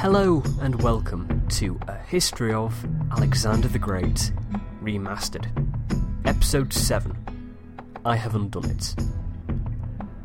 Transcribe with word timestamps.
Hello 0.00 0.44
and 0.60 0.80
welcome 0.80 1.42
to 1.48 1.76
A 1.88 1.96
History 1.96 2.52
of 2.54 2.86
Alexander 3.10 3.66
the 3.66 3.80
Great 3.80 4.30
Remastered, 4.80 5.48
Episode 6.24 6.72
7 6.72 7.16
I 8.04 8.14
Have 8.14 8.36
Undone 8.36 8.70
It. 8.70 8.94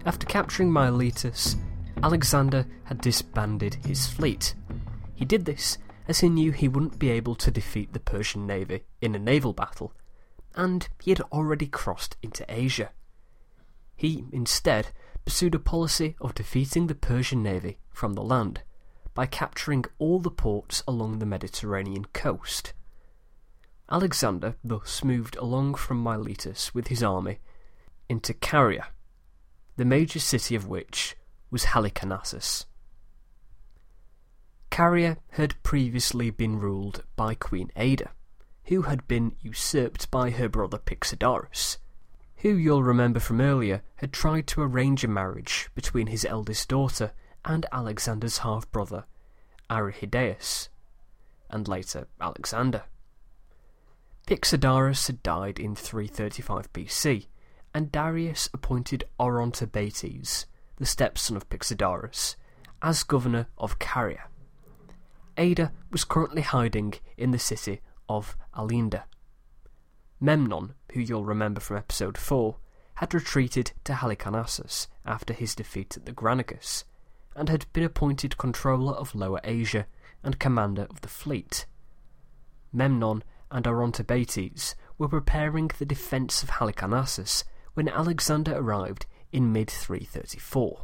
After 0.06 0.28
capturing 0.28 0.72
Miletus, 0.72 1.56
Alexander 2.04 2.68
had 2.84 3.02
disbanded 3.02 3.74
his 3.84 4.06
fleet. 4.06 4.54
He 5.16 5.26
did 5.26 5.46
this 5.46 5.80
as 6.08 6.20
he 6.20 6.30
knew 6.30 6.52
he 6.52 6.68
wouldn't 6.68 7.00
be 7.00 7.10
able 7.10 7.34
to 7.34 7.50
defeat 7.50 7.94
the 7.94 8.00
Persian 8.00 8.46
navy 8.46 8.84
in 9.02 9.16
a 9.16 9.20
naval 9.20 9.54
battle, 9.54 9.96
and 10.54 10.88
he 11.02 11.10
had 11.10 11.22
already 11.32 11.66
crossed 11.66 12.16
into 12.22 12.46
Asia. 12.48 12.92
He, 13.96 14.26
instead, 14.32 14.90
pursued 15.26 15.56
a 15.56 15.60
policy 15.60 16.16
of 16.22 16.36
defeating 16.36 16.86
the 16.86 16.94
Persian 16.94 17.42
navy 17.42 17.80
from 17.92 18.14
the 18.14 18.22
land 18.22 18.62
by 19.14 19.26
capturing 19.26 19.86
all 20.00 20.20
the 20.20 20.32
ports 20.32 20.84
along 20.88 21.20
the 21.20 21.26
Mediterranean 21.26 22.06
coast. 22.14 22.74
Alexander 23.90 24.56
thus 24.64 25.04
moved 25.04 25.36
along 25.38 25.76
from 25.76 25.98
Miletus 25.98 26.74
with 26.74 26.88
his 26.88 27.04
army 27.04 27.40
into 28.10 28.34
Caria, 28.34 28.88
the 29.76 29.86
major 29.86 30.20
city 30.20 30.56
of 30.56 30.68
which 30.68 31.16
was 31.52 31.66
Halicarnassus. 31.66 32.66
Caria 34.72 35.18
had 35.32 35.62
previously 35.62 36.32
been 36.32 36.60
ruled 36.60 37.04
by 37.16 37.36
Queen 37.36 37.72
Ada, 37.76 38.10
who 38.66 38.84
had 38.84 39.08
been 39.08 39.36
usurped 39.42 40.10
by 40.10 40.32
her 40.32 40.50
brother 40.50 40.80
Pixodarus, 40.80 41.78
who 42.38 42.56
you'll 42.56 42.82
remember 42.82 43.20
from 43.20 43.40
earlier 43.40 43.84
had 43.98 44.12
tried 44.12 44.48
to 44.48 44.62
arrange 44.62 45.04
a 45.04 45.08
marriage 45.08 45.70
between 45.76 46.08
his 46.08 46.26
eldest 46.26 46.70
daughter 46.70 47.12
and 47.46 47.66
Alexander's 47.72 48.40
half 48.40 48.70
brother, 48.72 49.06
Arrhidaeus, 49.70 50.70
and 51.50 51.68
later 51.68 52.08
Alexander. 52.20 52.84
Pixodarus 54.28 55.08
had 55.08 55.22
died 55.22 55.60
in 55.60 55.76
335 55.76 56.72
BC, 56.72 57.28
and 57.74 57.92
Darius 57.92 58.50
appointed 58.54 59.04
Orontobates, 59.20 60.46
the 60.78 60.86
stepson 60.86 61.36
of 61.36 61.50
Pixodarus, 61.50 62.36
as 62.82 63.04
governor 63.04 63.48
of 63.58 63.80
Caria. 63.80 64.28
Ada 65.38 65.72
was 65.92 66.04
currently 66.04 66.42
hiding 66.42 66.94
in 67.18 67.32
the 67.32 67.40
city 67.40 67.82
of 68.08 68.38
Alinda. 68.56 69.04
Memnon, 70.20 70.74
who 70.94 71.02
you'll 71.02 71.26
remember 71.26 71.60
from 71.60 71.78
episode 71.78 72.18
4, 72.18 72.56
had 72.96 73.14
retreated 73.14 73.72
to 73.84 73.94
Halicarnassus 73.94 74.88
after 75.06 75.34
his 75.34 75.56
defeat 75.56 75.98
at 75.98 76.06
the 76.06 76.14
Granicus, 76.14 76.86
and 77.36 77.50
had 77.50 77.66
been 77.74 77.84
appointed 77.84 78.38
controller 78.38 78.94
of 78.94 79.16
Lower 79.16 79.42
Asia 79.44 79.86
and 80.24 80.40
commander 80.40 80.84
of 80.90 81.02
the 81.02 81.08
fleet. 81.08 81.66
Memnon 82.72 83.24
and 83.52 83.66
Orontobates 83.66 84.76
were 84.98 85.08
preparing 85.08 85.70
the 85.78 85.86
defence 85.86 86.44
of 86.44 86.50
Halicarnassus 86.50 87.44
when 87.74 87.90
Alexander 87.90 88.56
arrived 88.56 89.06
in 89.32 89.52
mid 89.52 89.70
334. 89.70 90.84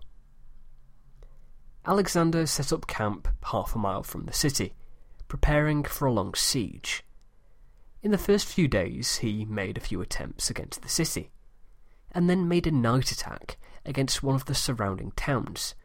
Alexander 1.86 2.46
set 2.46 2.74
up 2.74 2.88
camp 2.88 3.28
half 3.46 3.76
a 3.76 3.80
mile 3.80 4.04
from 4.04 4.26
the 4.26 4.34
city, 4.34 4.74
preparing 5.28 5.84
for 5.84 6.08
a 6.08 6.12
long 6.12 6.34
siege. 6.36 7.04
In 8.02 8.12
the 8.12 8.18
first 8.18 8.46
few 8.46 8.68
days, 8.68 9.18
he 9.18 9.46
made 9.46 9.78
a 9.78 9.82
few 9.82 10.02
attempts 10.02 10.50
against 10.50 10.82
the 10.82 10.90
city, 10.90 11.32
and 12.12 12.30
then 12.30 12.48
made 12.48 12.68
a 12.68 12.72
night 12.72 13.12
attack 13.12 13.58
against 13.86 14.24
one 14.24 14.36
of 14.36 14.46
the 14.46 14.56
surrounding 14.56 15.12
towns, 15.16 15.76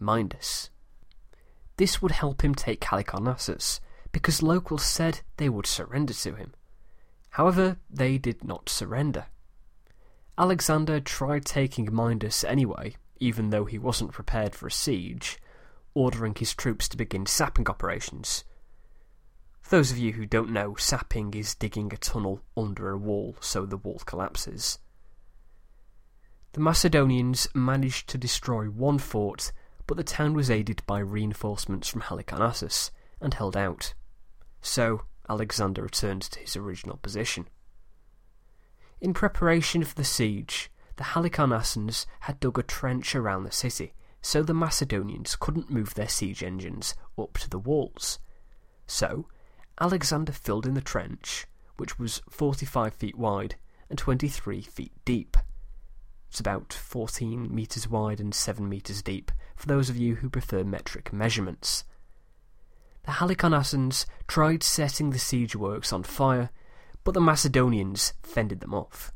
Myndus. 0.00 0.70
This 1.76 2.00
would 2.00 2.12
help 2.12 2.42
him 2.42 2.54
take 2.54 2.80
Halicarnassus, 2.82 3.80
because 4.12 4.42
locals 4.42 4.84
said 4.84 5.20
they 5.38 5.48
would 5.48 5.66
surrender 5.66 6.14
to 6.14 6.34
him. 6.34 6.54
However, 7.30 7.78
they 7.90 8.16
did 8.16 8.44
not 8.44 8.68
surrender. 8.68 9.26
Alexander 10.38 11.00
tried 11.00 11.44
taking 11.44 11.86
Myndus 11.86 12.44
anyway, 12.44 12.96
even 13.18 13.50
though 13.50 13.64
he 13.64 13.78
wasn't 13.78 14.12
prepared 14.12 14.54
for 14.54 14.66
a 14.66 14.70
siege, 14.70 15.38
ordering 15.94 16.34
his 16.34 16.54
troops 16.54 16.88
to 16.88 16.96
begin 16.96 17.26
sapping 17.26 17.68
operations. 17.68 18.44
For 19.60 19.76
those 19.76 19.90
of 19.90 19.98
you 19.98 20.12
who 20.12 20.26
don't 20.26 20.50
know, 20.50 20.74
sapping 20.76 21.32
is 21.34 21.54
digging 21.54 21.92
a 21.92 21.96
tunnel 21.96 22.42
under 22.56 22.90
a 22.90 22.98
wall 22.98 23.36
so 23.40 23.64
the 23.64 23.76
wall 23.76 24.00
collapses. 24.04 24.78
The 26.52 26.60
Macedonians 26.60 27.48
managed 27.54 28.08
to 28.10 28.18
destroy 28.18 28.66
one 28.66 28.98
fort 28.98 29.52
but 29.86 29.96
the 29.96 30.04
town 30.04 30.34
was 30.34 30.50
aided 30.50 30.82
by 30.86 30.98
reinforcements 30.98 31.88
from 31.88 32.02
Halicarnassus 32.02 32.90
and 33.20 33.34
held 33.34 33.56
out. 33.56 33.94
So 34.60 35.02
Alexander 35.28 35.82
returned 35.82 36.22
to 36.22 36.40
his 36.40 36.56
original 36.56 36.96
position. 36.96 37.48
In 39.00 39.12
preparation 39.12 39.84
for 39.84 39.94
the 39.94 40.04
siege, 40.04 40.70
the 40.96 41.04
Halicarnassians 41.04 42.06
had 42.20 42.40
dug 42.40 42.58
a 42.58 42.62
trench 42.62 43.14
around 43.14 43.44
the 43.44 43.52
city 43.52 43.92
so 44.24 44.42
the 44.42 44.54
Macedonians 44.54 45.36
couldn't 45.36 45.70
move 45.70 45.94
their 45.94 46.08
siege 46.08 46.42
engines 46.42 46.94
up 47.18 47.36
to 47.38 47.50
the 47.50 47.58
walls. 47.58 48.18
So 48.86 49.26
Alexander 49.78 50.32
filled 50.32 50.66
in 50.66 50.72
the 50.72 50.80
trench, 50.80 51.46
which 51.76 51.98
was 51.98 52.22
45 52.30 52.94
feet 52.94 53.18
wide 53.18 53.56
and 53.90 53.98
23 53.98 54.62
feet 54.62 54.92
deep. 55.04 55.36
It's 56.34 56.40
about 56.40 56.72
14 56.72 57.54
metres 57.54 57.88
wide 57.88 58.18
and 58.18 58.34
7 58.34 58.68
metres 58.68 59.02
deep, 59.02 59.30
for 59.54 59.68
those 59.68 59.88
of 59.88 59.96
you 59.96 60.16
who 60.16 60.28
prefer 60.28 60.64
metric 60.64 61.12
measurements. 61.12 61.84
The 63.04 63.12
Halicarnassians 63.12 64.04
tried 64.26 64.64
setting 64.64 65.10
the 65.10 65.20
siege 65.20 65.54
works 65.54 65.92
on 65.92 66.02
fire, 66.02 66.50
but 67.04 67.14
the 67.14 67.20
Macedonians 67.20 68.14
fended 68.24 68.58
them 68.58 68.74
off. 68.74 69.12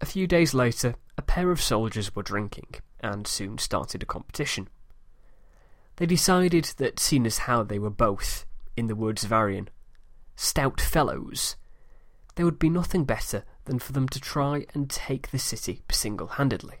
A 0.00 0.06
few 0.06 0.28
days 0.28 0.54
later, 0.54 0.94
a 1.18 1.22
pair 1.22 1.50
of 1.50 1.60
soldiers 1.60 2.14
were 2.14 2.22
drinking, 2.22 2.76
and 3.00 3.26
soon 3.26 3.58
started 3.58 4.04
a 4.04 4.06
competition. 4.06 4.68
They 5.96 6.06
decided 6.06 6.74
that, 6.76 7.00
seeing 7.00 7.26
as 7.26 7.38
how 7.38 7.64
they 7.64 7.80
were 7.80 7.90
both, 7.90 8.46
in 8.76 8.86
the 8.86 8.94
words 8.94 9.24
of 9.24 9.32
Arrian, 9.32 9.66
stout 10.36 10.80
fellows, 10.80 11.56
there 12.36 12.44
would 12.44 12.60
be 12.60 12.70
nothing 12.70 13.02
better 13.02 13.42
than 13.64 13.78
for 13.78 13.92
them 13.92 14.08
to 14.08 14.20
try 14.20 14.66
and 14.74 14.90
take 14.90 15.30
the 15.30 15.38
city 15.38 15.82
single 15.90 16.28
handedly. 16.28 16.76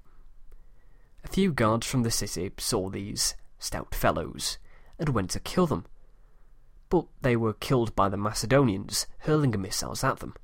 A 1.24 1.28
few 1.28 1.52
guards 1.52 1.86
from 1.86 2.02
the 2.02 2.10
city 2.10 2.50
saw 2.58 2.90
these 2.90 3.34
stout 3.58 3.94
fellows 3.94 4.58
and 4.98 5.08
went 5.08 5.30
to 5.30 5.40
kill 5.40 5.66
them. 5.66 5.86
But 6.90 7.06
they 7.22 7.36
were 7.36 7.54
killed 7.54 7.96
by 7.96 8.08
the 8.08 8.16
Macedonians 8.16 9.06
hurling 9.20 9.60
missiles 9.60 10.04
at 10.04 10.18
them. 10.18 10.34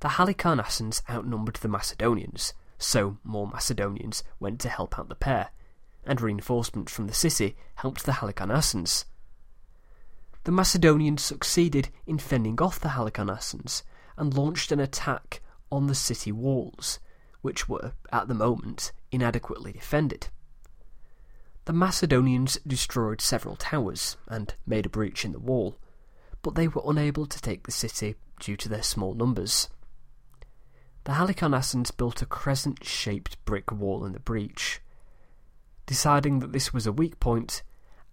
The 0.00 0.08
Halicarnassians 0.08 1.02
outnumbered 1.10 1.56
the 1.56 1.68
Macedonians, 1.68 2.54
so 2.78 3.18
more 3.22 3.46
Macedonians 3.46 4.24
went 4.40 4.60
to 4.60 4.68
help 4.68 4.98
out 4.98 5.08
the 5.08 5.14
pair, 5.14 5.50
and 6.04 6.20
reinforcements 6.20 6.92
from 6.92 7.06
the 7.06 7.14
city 7.14 7.56
helped 7.76 8.06
the 8.06 8.12
Halicarnassians. 8.12 9.04
The 10.44 10.52
Macedonians 10.52 11.22
succeeded 11.22 11.90
in 12.06 12.18
fending 12.18 12.60
off 12.62 12.80
the 12.80 12.90
Halicarnassians 12.90 13.82
and 14.16 14.32
launched 14.32 14.72
an 14.72 14.80
attack 14.80 15.42
on 15.70 15.86
the 15.86 15.94
city 15.94 16.32
walls, 16.32 16.98
which 17.42 17.68
were, 17.68 17.92
at 18.12 18.28
the 18.28 18.34
moment, 18.34 18.92
inadequately 19.10 19.72
defended. 19.72 20.28
The 21.64 21.72
Macedonians 21.72 22.58
destroyed 22.66 23.20
several 23.20 23.56
towers 23.56 24.16
and 24.26 24.54
made 24.66 24.86
a 24.86 24.90
breach 24.90 25.24
in 25.24 25.32
the 25.32 25.38
wall, 25.38 25.78
but 26.42 26.54
they 26.54 26.68
were 26.68 26.82
unable 26.86 27.26
to 27.26 27.40
take 27.42 27.64
the 27.64 27.72
city 27.72 28.14
due 28.40 28.56
to 28.56 28.68
their 28.68 28.82
small 28.82 29.14
numbers. 29.14 29.68
The 31.04 31.12
Halicarnassians 31.12 31.94
built 31.96 32.22
a 32.22 32.26
crescent 32.26 32.84
shaped 32.84 33.42
brick 33.44 33.72
wall 33.72 34.04
in 34.04 34.12
the 34.12 34.20
breach. 34.20 34.80
Deciding 35.86 36.40
that 36.40 36.52
this 36.52 36.72
was 36.72 36.86
a 36.86 36.92
weak 36.92 37.18
point, 37.20 37.62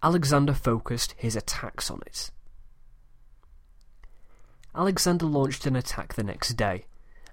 Alexander 0.02 0.54
focused 0.54 1.14
his 1.16 1.36
attacks 1.36 1.90
on 1.90 2.00
it. 2.06 2.30
Alexander 4.74 5.24
launched 5.24 5.66
an 5.66 5.76
attack 5.76 6.14
the 6.14 6.22
next 6.22 6.54
day, 6.54 6.84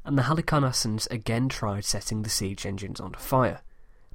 and 0.06 0.18
the 0.18 0.24
Halicarnassians 0.24 1.10
again 1.10 1.50
tried 1.50 1.86
setting 1.86 2.22
the 2.22 2.30
siege 2.30 2.66
engines 2.66 3.00
on 3.00 3.14
fire, 3.14 3.62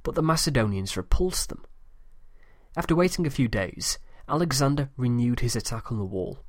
but 0.03 0.15
the 0.15 0.21
Macedonians 0.21 0.95
repulsed 0.95 1.49
them. 1.49 1.65
After 2.77 2.95
waiting 2.95 3.25
a 3.25 3.31
few 3.31 3.47
days, 3.47 3.97
Alexander 4.27 4.89
renewed 4.95 5.39
his 5.39 5.55
attack 5.55 5.91
on 5.91 5.97
the 5.97 6.05
wall, 6.05 6.39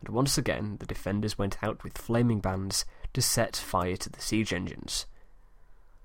and 0.00 0.14
once 0.14 0.36
again 0.36 0.76
the 0.80 0.86
defenders 0.86 1.38
went 1.38 1.62
out 1.62 1.84
with 1.84 1.96
flaming 1.96 2.40
bands 2.40 2.84
to 3.14 3.22
set 3.22 3.56
fire 3.56 3.96
to 3.96 4.10
the 4.10 4.20
siege 4.20 4.52
engines. 4.52 5.06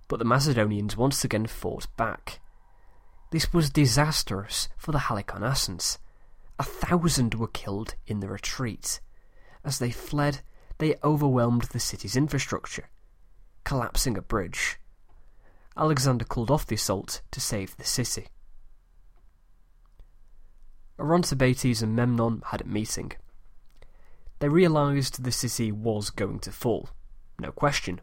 But 0.08 0.20
the 0.20 0.26
Macedonians 0.26 0.96
once 0.96 1.24
again 1.24 1.48
fought 1.48 1.88
back. 1.98 2.40
This 3.32 3.52
was 3.52 3.72
disastrous 3.72 4.70
for 4.78 4.92
the 4.92 5.00
Halicarnassians. 5.00 5.98
A 6.60 6.64
thousand 6.64 7.34
were 7.34 7.48
killed 7.48 7.96
in 8.06 8.20
the 8.20 8.28
retreat. 8.28 9.00
As 9.66 9.80
they 9.80 9.90
fled, 9.90 10.42
they 10.84 10.96
overwhelmed 11.02 11.62
the 11.72 11.80
city's 11.80 12.18
infrastructure, 12.18 12.90
collapsing 13.64 14.18
a 14.18 14.22
bridge. 14.22 14.78
Alexander 15.78 16.26
called 16.26 16.52
off 16.52 16.68
the 16.68 16.76
assault 16.76 17.22
to 17.32 17.40
save 17.40 17.78
the 17.78 17.86
city. 17.86 18.28
Orontobates 21.00 21.82
and 21.82 21.96
Memnon 21.96 22.44
had 22.48 22.60
a 22.60 22.66
meeting. 22.66 23.14
They 24.40 24.50
realised 24.50 25.24
the 25.24 25.32
city 25.32 25.72
was 25.72 26.10
going 26.10 26.40
to 26.40 26.52
fall, 26.52 26.90
no 27.40 27.54
question. 27.54 28.02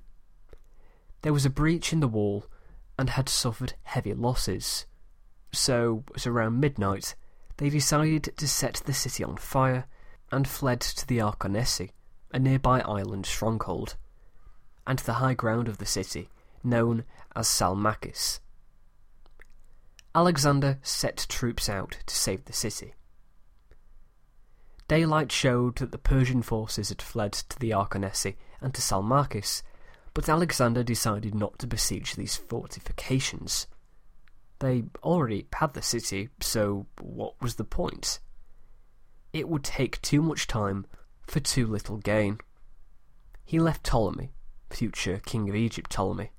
There 1.21 1.35
was 1.35 1.45
a 1.45 1.51
breach 1.51 1.93
in 1.93 2.01
the 2.01 2.09
wall 2.09 2.47
and 2.99 3.11
had 3.11 3.29
suffered 3.29 3.75
heavy 3.83 4.15
losses. 4.15 4.87
So, 5.53 6.05
at 6.17 6.27
around 6.27 6.61
midnight, 6.61 7.15
they 7.59 7.69
decided 7.69 8.33
to 8.39 8.49
set 8.49 8.77
the 8.87 8.95
city 8.95 9.23
on 9.23 9.37
fire 9.37 9.85
and 10.33 10.49
fled 10.49 10.81
to 10.81 11.07
the 11.07 11.19
Arkonesi, 11.19 11.91
a 12.33 12.39
nearby 12.39 12.81
island 12.81 13.27
stronghold, 13.27 13.97
and 14.87 14.99
the 15.01 15.15
high 15.15 15.35
ground 15.35 15.69
of 15.69 15.79
the 15.79 15.87
city, 15.87 16.29
known 16.63 17.05
as 17.35 17.49
Salmacis. 17.49 18.41
Alexander 20.15 20.79
set 20.83 21.27
troops 21.29 21.69
out 21.69 21.99
to 22.07 22.15
save 22.15 22.45
the 22.45 22.53
city. 22.53 22.95
Daylight 24.89 25.31
showed 25.31 25.77
that 25.77 25.93
the 25.93 25.99
Persian 25.99 26.43
forces 26.43 26.89
had 26.89 27.01
fled 27.01 27.33
to 27.33 27.59
the 27.61 27.71
Arkonesi 27.71 28.35
and 28.61 28.75
to 28.75 28.81
Salmacis, 28.81 29.63
but 30.15 30.29
Alexander 30.29 30.83
decided 30.83 31.33
not 31.33 31.61
to 31.61 31.67
besiege 31.69 32.17
these 32.17 32.37
fortifications. 32.37 33.69
They 34.59 34.85
already 35.05 35.47
had 35.53 35.75
the 35.75 35.83
city, 35.83 36.31
so 36.41 36.87
what 37.01 37.41
was 37.41 37.55
the 37.55 37.65
point? 37.65 38.19
It 39.33 39.49
would 39.49 39.63
take 39.63 40.03
too 40.03 40.23
much 40.23 40.49
time 40.49 40.87
for 41.31 41.41
too 41.41 41.67
little 41.67 41.97
gain. 41.99 42.39
He 43.45 43.61
left 43.61 43.85
Ptolemy, 43.85 44.33
future 44.69 45.21
king 45.25 45.49
of 45.49 45.55
Egypt 45.55 45.91
Ptolemy, 45.91 46.33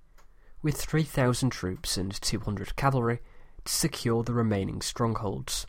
with 0.62 0.76
3,000 0.76 1.50
troops 1.50 1.98
and 1.98 2.12
200 2.22 2.76
cavalry 2.76 3.20
to 3.64 3.72
secure 3.72 4.24
the 4.24 4.34
remaining 4.34 4.82
strongholds. 4.82 5.66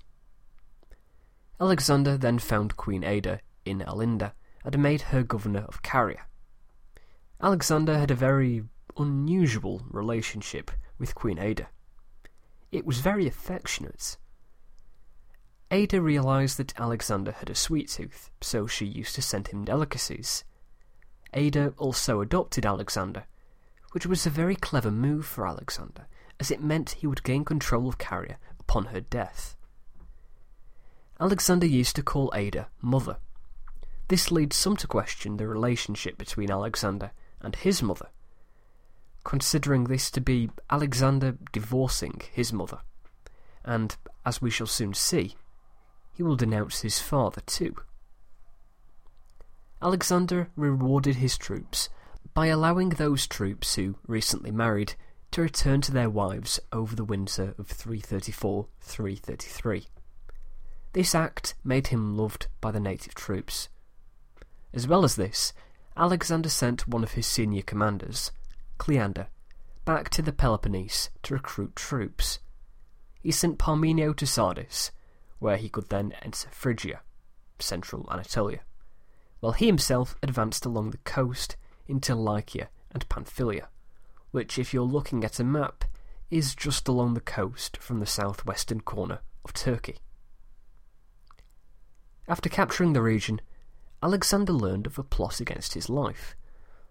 Alexander 1.61 2.17
then 2.17 2.41
found 2.41 2.77
Queen 2.77 3.05
Ada 3.05 3.41
in 3.65 3.79
Alinda 3.79 4.33
and 4.65 4.79
made 4.79 5.03
her 5.03 5.23
governor 5.23 5.67
of 5.69 5.83
Caria. 5.83 6.27
Alexander 7.41 7.99
had 7.99 8.11
a 8.11 8.17
very 8.17 8.65
unusual 8.97 9.83
relationship 9.91 10.71
with 10.99 11.15
Queen 11.15 11.39
Ada. 11.39 11.69
It 12.73 12.85
was 12.85 12.99
very 12.99 13.27
affectionate. 13.29 14.17
Ada 15.73 16.03
realised 16.03 16.59
that 16.59 16.79
Alexander 16.79 17.33
had 17.33 17.49
a 17.49 17.55
sweet 17.55 17.89
tooth, 17.89 18.31
so 18.43 18.67
she 18.67 18.85
used 18.85 19.15
to 19.15 19.23
send 19.23 19.49
him 19.49 19.65
delicacies. 19.65 20.45
Ada 21.33 21.73
also 21.79 22.21
adopted 22.21 22.67
Alexander, 22.67 23.25
which 23.93 24.05
was 24.05 24.27
a 24.27 24.31
very 24.31 24.55
clever 24.55 24.91
move 24.91 25.25
for 25.25 25.47
Alexander, 25.47 26.07
as 26.39 26.51
it 26.51 26.63
meant 26.63 26.91
he 26.91 27.07
would 27.07 27.23
gain 27.23 27.43
control 27.43 27.89
of 27.89 27.97
Caria 27.97 28.37
upon 28.61 28.87
her 28.87 29.01
death. 29.01 29.57
Alexander 31.19 31.67
used 31.67 31.97
to 31.97 32.03
call 32.03 32.31
Ada 32.35 32.69
mother. 32.83 33.17
This 34.09 34.31
leads 34.31 34.57
some 34.57 34.77
to 34.77 34.87
question 34.87 35.39
the 35.39 35.47
relationship 35.47 36.19
between 36.19 36.51
Alexander 36.51 37.13
and 37.41 37.57
his 37.57 37.83
mother, 37.83 38.11
considering 39.25 39.85
this 39.85 40.11
to 40.11 40.21
be 40.21 40.51
Alexander 40.69 41.39
divorcing 41.51 42.21
his 42.31 42.53
mother, 42.53 42.81
and, 43.65 43.97
as 44.27 44.43
we 44.43 44.51
shall 44.51 44.67
soon 44.67 44.93
see, 44.93 45.35
he 46.23 46.25
will 46.25 46.37
denounce 46.37 46.83
his 46.83 47.01
father 47.01 47.41
too. 47.47 47.75
Alexander 49.83 50.51
rewarded 50.55 51.17
his 51.17 51.37
troops 51.37 51.89
by 52.33 52.47
allowing 52.47 52.91
those 52.91 53.27
troops 53.27 53.75
who 53.75 53.97
recently 54.07 54.53
married 54.53 54.95
to 55.33 55.43
return 55.43 55.81
to 55.81 55.91
their 55.91 56.09
wives 56.09 56.61
over 56.71 56.95
the 56.95 57.03
winter 57.03 57.57
of 57.59 57.67
334 57.67 58.69
333. 58.81 59.87
This 60.93 61.13
act 61.13 61.57
made 61.65 61.89
him 61.89 62.17
loved 62.17 62.47
by 62.61 62.71
the 62.71 62.79
native 62.79 63.17
troops. 63.17 63.69
As 64.73 64.87
well 64.87 65.03
as 65.03 65.17
this, 65.17 65.53
Alexander 65.97 66.49
sent 66.49 66.87
one 66.87 67.03
of 67.03 67.15
his 67.15 67.27
senior 67.27 67.63
commanders, 67.63 68.31
Cleander, 68.79 69.27
back 69.85 70.09
to 70.11 70.23
the 70.23 70.33
Peloponnese 70.33 71.11
to 71.25 71.35
recruit 71.35 71.75
troops. 71.75 72.39
He 73.21 73.33
sent 73.33 73.59
Parmenio 73.59 74.15
to 74.15 74.25
Sardis, 74.25 74.93
where 75.43 75.57
he 75.57 75.69
could 75.69 75.89
then 75.89 76.13
enter 76.23 76.49
Phrygia, 76.51 77.01
central 77.59 78.09
Anatolia, 78.11 78.61
while 79.41 79.53
he 79.53 79.67
himself 79.67 80.17
advanced 80.23 80.65
along 80.65 80.91
the 80.91 80.99
coast 80.99 81.57
into 81.87 82.15
Lycia 82.15 82.69
and 82.93 83.09
Pamphylia 83.09 83.69
which, 84.33 84.59
if 84.59 84.75
you're 84.75 84.83
looking 84.83 85.25
at 85.25 85.39
a 85.39 85.45
map, 85.45 85.85
is 86.31 86.55
just 86.55 86.89
along 86.89 87.15
the 87.15 87.21
coast 87.21 87.77
from 87.77 88.01
the 88.01 88.07
southwestern 88.07 88.81
corner 88.81 89.21
of 89.45 89.53
Turkey. 89.53 89.99
After 92.27 92.49
capturing 92.49 92.95
the 92.95 93.03
region, 93.03 93.41
Alexander 94.03 94.53
learned 94.53 94.87
of 94.87 94.99
a 94.99 95.05
plot 95.05 95.39
against 95.39 95.75
his 95.75 95.89
life, 95.89 96.35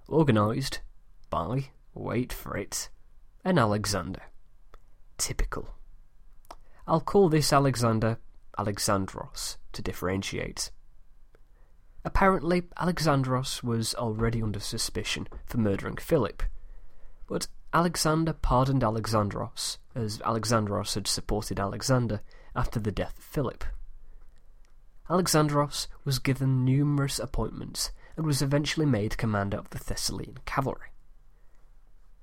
organised 0.08 0.82
by, 1.30 1.72
wait 1.94 2.32
for 2.32 2.56
it, 2.56 2.90
an 3.44 3.58
Alexander. 3.58 4.22
Typical. 5.18 5.70
I'll 6.88 7.02
call 7.02 7.28
this 7.28 7.52
Alexander 7.52 8.20
Alexandros 8.58 9.58
to 9.74 9.82
differentiate. 9.82 10.72
Apparently, 12.04 12.64
Alexandros 12.78 13.64
was 13.64 13.94
already 13.96 14.42
under 14.42 14.60
suspicion 14.60 15.28
for 15.46 15.58
murdering 15.58 15.98
Philip, 15.98 16.44
but 17.28 17.48
Alexander 17.74 18.34
pardoned 18.34 18.82
Alexandros, 18.82 19.78
as 19.96 20.18
Alexandros 20.20 20.96
had 20.96 21.08
supported 21.08 21.60
Alexander 21.60 22.22
after 22.56 22.80
the 22.80 22.92
death 22.92 23.18
of 23.18 23.24
Philip. 23.24 23.64
Alexandros 25.10 25.88
was 26.04 26.20
given 26.20 26.66
numerous 26.66 27.20
appointments 27.20 27.92
and 28.18 28.26
was 28.26 28.42
eventually 28.42 28.86
made 28.86 29.18
commander 29.18 29.58
of 29.58 29.70
the 29.70 29.78
Thessalian 29.78 30.38
cavalry. 30.46 30.90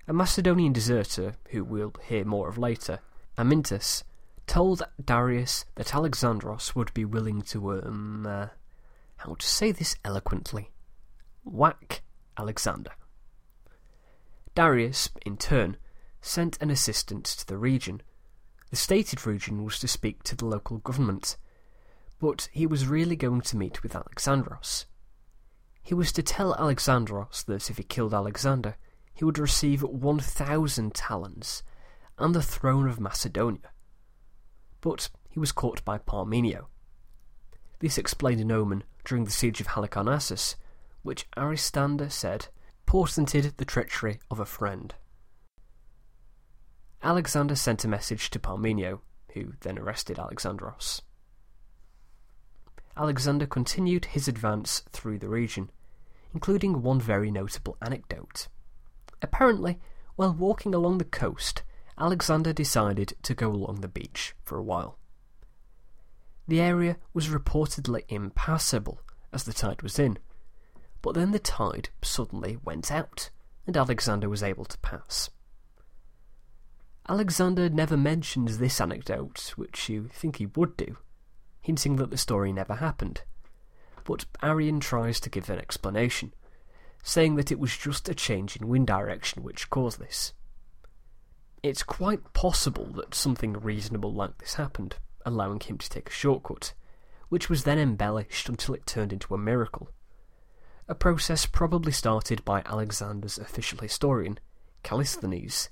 A 0.06 0.12
Macedonian 0.12 0.72
deserter, 0.72 1.34
who 1.50 1.64
we'll 1.64 1.92
hear 2.06 2.24
more 2.24 2.48
of 2.48 2.58
later, 2.58 3.00
Amyntas, 3.36 4.04
told 4.48 4.82
Darius 5.02 5.66
that 5.76 5.88
Alexandros 5.88 6.74
would 6.74 6.92
be 6.94 7.04
willing 7.04 7.42
to, 7.42 7.82
um, 7.82 8.26
uh, 8.26 8.48
how 9.18 9.34
to 9.34 9.46
say 9.46 9.70
this 9.70 9.94
eloquently, 10.04 10.70
whack 11.44 12.02
Alexander. 12.36 12.92
Darius, 14.54 15.10
in 15.24 15.36
turn, 15.36 15.76
sent 16.20 16.60
an 16.60 16.70
assistant 16.70 17.24
to 17.24 17.46
the 17.46 17.58
region. 17.58 18.02
The 18.70 18.76
stated 18.76 19.26
region 19.26 19.64
was 19.64 19.78
to 19.80 19.88
speak 19.88 20.22
to 20.24 20.34
the 20.34 20.46
local 20.46 20.78
government, 20.78 21.36
but 22.18 22.48
he 22.50 22.66
was 22.66 22.86
really 22.86 23.16
going 23.16 23.42
to 23.42 23.56
meet 23.56 23.82
with 23.82 23.92
Alexandros. 23.92 24.86
He 25.82 25.94
was 25.94 26.10
to 26.12 26.22
tell 26.22 26.54
Alexandros 26.54 27.44
that 27.44 27.70
if 27.70 27.76
he 27.76 27.82
killed 27.82 28.14
Alexander, 28.14 28.76
he 29.14 29.24
would 29.24 29.38
receive 29.38 29.82
1,000 29.82 30.94
talents 30.94 31.62
and 32.18 32.34
the 32.34 32.42
throne 32.42 32.88
of 32.88 32.98
Macedonia. 32.98 33.70
But 34.80 35.08
he 35.28 35.40
was 35.40 35.52
caught 35.52 35.84
by 35.84 35.98
Parmenio. 35.98 36.68
This 37.80 37.98
explained 37.98 38.40
an 38.40 38.52
omen 38.52 38.84
during 39.04 39.24
the 39.24 39.30
siege 39.30 39.60
of 39.60 39.68
Halicarnassus, 39.68 40.56
which 41.02 41.26
Aristander 41.36 42.10
said 42.10 42.48
portented 42.86 43.54
the 43.56 43.64
treachery 43.64 44.20
of 44.30 44.40
a 44.40 44.46
friend. 44.46 44.94
Alexander 47.02 47.54
sent 47.54 47.84
a 47.84 47.88
message 47.88 48.30
to 48.30 48.38
Parmenio, 48.38 49.00
who 49.34 49.52
then 49.60 49.78
arrested 49.78 50.16
Alexandros. 50.16 51.02
Alexander 52.96 53.46
continued 53.46 54.06
his 54.06 54.26
advance 54.26 54.82
through 54.90 55.18
the 55.18 55.28
region, 55.28 55.70
including 56.34 56.82
one 56.82 57.00
very 57.00 57.30
notable 57.30 57.76
anecdote. 57.80 58.48
Apparently, 59.22 59.78
while 60.16 60.32
walking 60.32 60.74
along 60.74 60.98
the 60.98 61.04
coast, 61.04 61.62
Alexander 62.00 62.52
decided 62.52 63.14
to 63.22 63.34
go 63.34 63.50
along 63.50 63.80
the 63.80 63.88
beach 63.88 64.34
for 64.44 64.56
a 64.56 64.62
while. 64.62 64.98
The 66.46 66.60
area 66.60 66.96
was 67.12 67.28
reportedly 67.28 68.04
impassable 68.08 69.00
as 69.32 69.44
the 69.44 69.52
tide 69.52 69.82
was 69.82 69.98
in, 69.98 70.18
but 71.02 71.14
then 71.14 71.32
the 71.32 71.38
tide 71.38 71.90
suddenly 72.02 72.56
went 72.64 72.92
out, 72.92 73.30
and 73.66 73.76
Alexander 73.76 74.28
was 74.28 74.42
able 74.42 74.64
to 74.64 74.78
pass. 74.78 75.30
Alexander 77.08 77.68
never 77.68 77.96
mentions 77.96 78.58
this 78.58 78.80
anecdote, 78.80 79.54
which 79.56 79.88
you 79.88 80.08
think 80.12 80.36
he 80.36 80.46
would 80.46 80.76
do, 80.76 80.98
hinting 81.60 81.96
that 81.96 82.10
the 82.10 82.16
story 82.18 82.52
never 82.52 82.76
happened. 82.76 83.22
But 84.04 84.24
Arrian 84.42 84.80
tries 84.80 85.18
to 85.20 85.30
give 85.30 85.50
an 85.50 85.58
explanation, 85.58 86.32
saying 87.02 87.36
that 87.36 87.50
it 87.50 87.58
was 87.58 87.76
just 87.76 88.08
a 88.08 88.14
change 88.14 88.56
in 88.56 88.68
wind 88.68 88.86
direction 88.86 89.42
which 89.42 89.68
caused 89.68 89.98
this. 89.98 90.32
It's 91.62 91.82
quite 91.82 92.32
possible 92.32 92.86
that 92.96 93.14
something 93.14 93.54
reasonable 93.54 94.12
like 94.12 94.38
this 94.38 94.54
happened, 94.54 94.96
allowing 95.26 95.60
him 95.60 95.78
to 95.78 95.90
take 95.90 96.08
a 96.08 96.12
shortcut, 96.12 96.72
which 97.28 97.50
was 97.50 97.64
then 97.64 97.78
embellished 97.78 98.48
until 98.48 98.74
it 98.74 98.86
turned 98.86 99.12
into 99.12 99.34
a 99.34 99.38
miracle 99.38 99.90
a 100.88 100.94
process 100.94 101.44
probably 101.44 101.92
started 101.92 102.42
by 102.46 102.62
Alexander's 102.64 103.36
official 103.38 103.78
historian, 103.78 104.40
Callisthenes, 104.82 105.68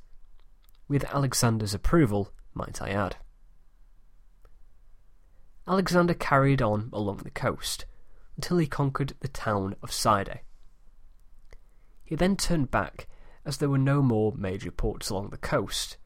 with 0.88 1.04
Alexander's 1.04 1.72
approval, 1.72 2.32
might 2.52 2.82
I 2.82 2.90
add. 2.90 3.16
Alexander 5.66 6.12
carried 6.12 6.60
on 6.60 6.90
along 6.92 7.18
the 7.18 7.30
coast 7.30 7.86
until 8.36 8.58
he 8.58 8.66
conquered 8.66 9.14
the 9.20 9.28
town 9.28 9.74
of 9.82 9.90
Side. 9.90 10.40
He 12.04 12.14
then 12.14 12.36
turned 12.36 12.70
back 12.70 13.08
as 13.46 13.56
there 13.56 13.70
were 13.70 13.78
no 13.78 14.02
more 14.02 14.34
major 14.36 14.72
ports 14.72 15.08
along 15.08 15.30
the 15.30 15.38
coast. 15.38 15.96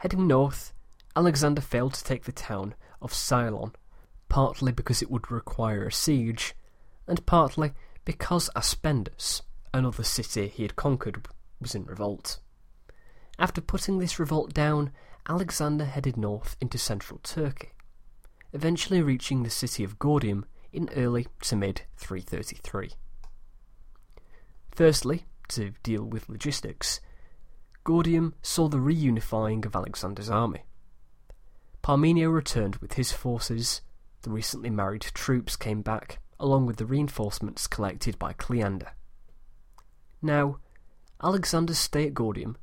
Heading 0.00 0.26
north, 0.26 0.74
Alexander 1.14 1.62
failed 1.62 1.94
to 1.94 2.04
take 2.04 2.24
the 2.24 2.32
town 2.32 2.74
of 3.00 3.14
Ceylon, 3.14 3.72
partly 4.28 4.72
because 4.72 5.00
it 5.00 5.10
would 5.10 5.30
require 5.30 5.86
a 5.86 5.92
siege, 5.92 6.54
and 7.06 7.24
partly 7.24 7.72
because 8.04 8.50
Aspendus, 8.56 9.40
another 9.72 10.02
city 10.02 10.48
he 10.48 10.62
had 10.62 10.76
conquered, 10.76 11.26
was 11.60 11.74
in 11.74 11.84
revolt. 11.84 12.40
After 13.38 13.60
putting 13.60 13.98
this 13.98 14.18
revolt 14.18 14.52
down, 14.52 14.90
Alexander 15.28 15.84
headed 15.84 16.16
north 16.16 16.56
into 16.60 16.76
central 16.76 17.20
Turkey, 17.22 17.70
eventually 18.52 19.00
reaching 19.00 19.42
the 19.42 19.50
city 19.50 19.84
of 19.84 19.98
Gordium 19.98 20.44
in 20.72 20.88
early 20.96 21.26
to 21.42 21.56
mid 21.56 21.82
333. 21.96 22.90
Firstly, 24.72 25.24
to 25.48 25.72
deal 25.82 26.04
with 26.04 26.28
logistics, 26.28 27.00
Gordium 27.84 28.32
saw 28.42 28.68
the 28.68 28.78
reunifying 28.78 29.64
of 29.64 29.76
Alexander's 29.76 30.28
army. 30.28 30.64
Parmenio 31.82 32.32
returned 32.32 32.76
with 32.76 32.94
his 32.94 33.12
forces, 33.12 33.80
the 34.22 34.30
recently 34.30 34.70
married 34.70 35.02
troops 35.02 35.54
came 35.54 35.82
back, 35.82 36.18
along 36.40 36.66
with 36.66 36.78
the 36.78 36.86
reinforcements 36.86 37.68
collected 37.68 38.18
by 38.18 38.32
Cleander. 38.32 38.92
Now, 40.20 40.58
Alexander's 41.22 41.78
stay 41.78 42.08
at 42.08 42.14
Gordium, 42.14 42.56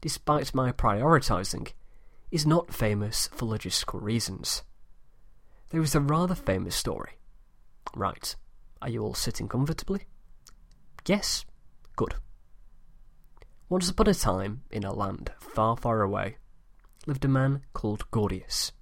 despite 0.00 0.54
my 0.54 0.70
prioritising, 0.70 1.72
is 2.30 2.46
not 2.46 2.72
famous 2.72 3.28
for 3.32 3.46
logistical 3.46 4.00
reasons. 4.00 4.62
There 5.70 5.82
is 5.82 5.94
a 5.94 6.00
rather 6.00 6.36
famous 6.36 6.76
story. 6.76 7.18
Right, 7.94 8.36
are 8.80 8.88
you 8.88 9.02
all 9.02 9.14
sitting 9.14 9.48
comfortably? 9.48 10.06
Yes? 11.06 11.44
Good. 12.00 12.14
Once 13.68 13.90
upon 13.90 14.06
a 14.06 14.14
time, 14.14 14.62
in 14.70 14.84
a 14.84 14.94
land 14.94 15.32
far, 15.38 15.76
far 15.76 16.00
away, 16.00 16.38
lived 17.06 17.26
a 17.26 17.28
man 17.28 17.60
called 17.74 18.10
Gordius. 18.10 18.72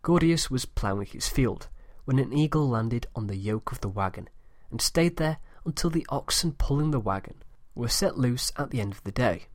Gordius 0.00 0.48
was 0.48 0.64
ploughing 0.64 1.08
his 1.08 1.28
field 1.28 1.66
when 2.04 2.20
an 2.20 2.32
eagle 2.32 2.68
landed 2.68 3.08
on 3.16 3.26
the 3.26 3.34
yoke 3.34 3.72
of 3.72 3.80
the 3.80 3.88
wagon 3.88 4.28
and 4.70 4.80
stayed 4.80 5.16
there 5.16 5.38
until 5.64 5.90
the 5.90 6.06
oxen 6.08 6.52
pulling 6.52 6.92
the 6.92 7.00
wagon 7.00 7.42
were 7.74 7.88
set 7.88 8.16
loose 8.16 8.52
at 8.56 8.70
the 8.70 8.80
end 8.80 8.92
of 8.92 9.02
the 9.02 9.10
day. 9.10 9.46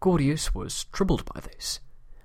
Gordius 0.00 0.56
was 0.56 0.86
troubled 0.86 1.24
by 1.24 1.38
this, 1.38 1.78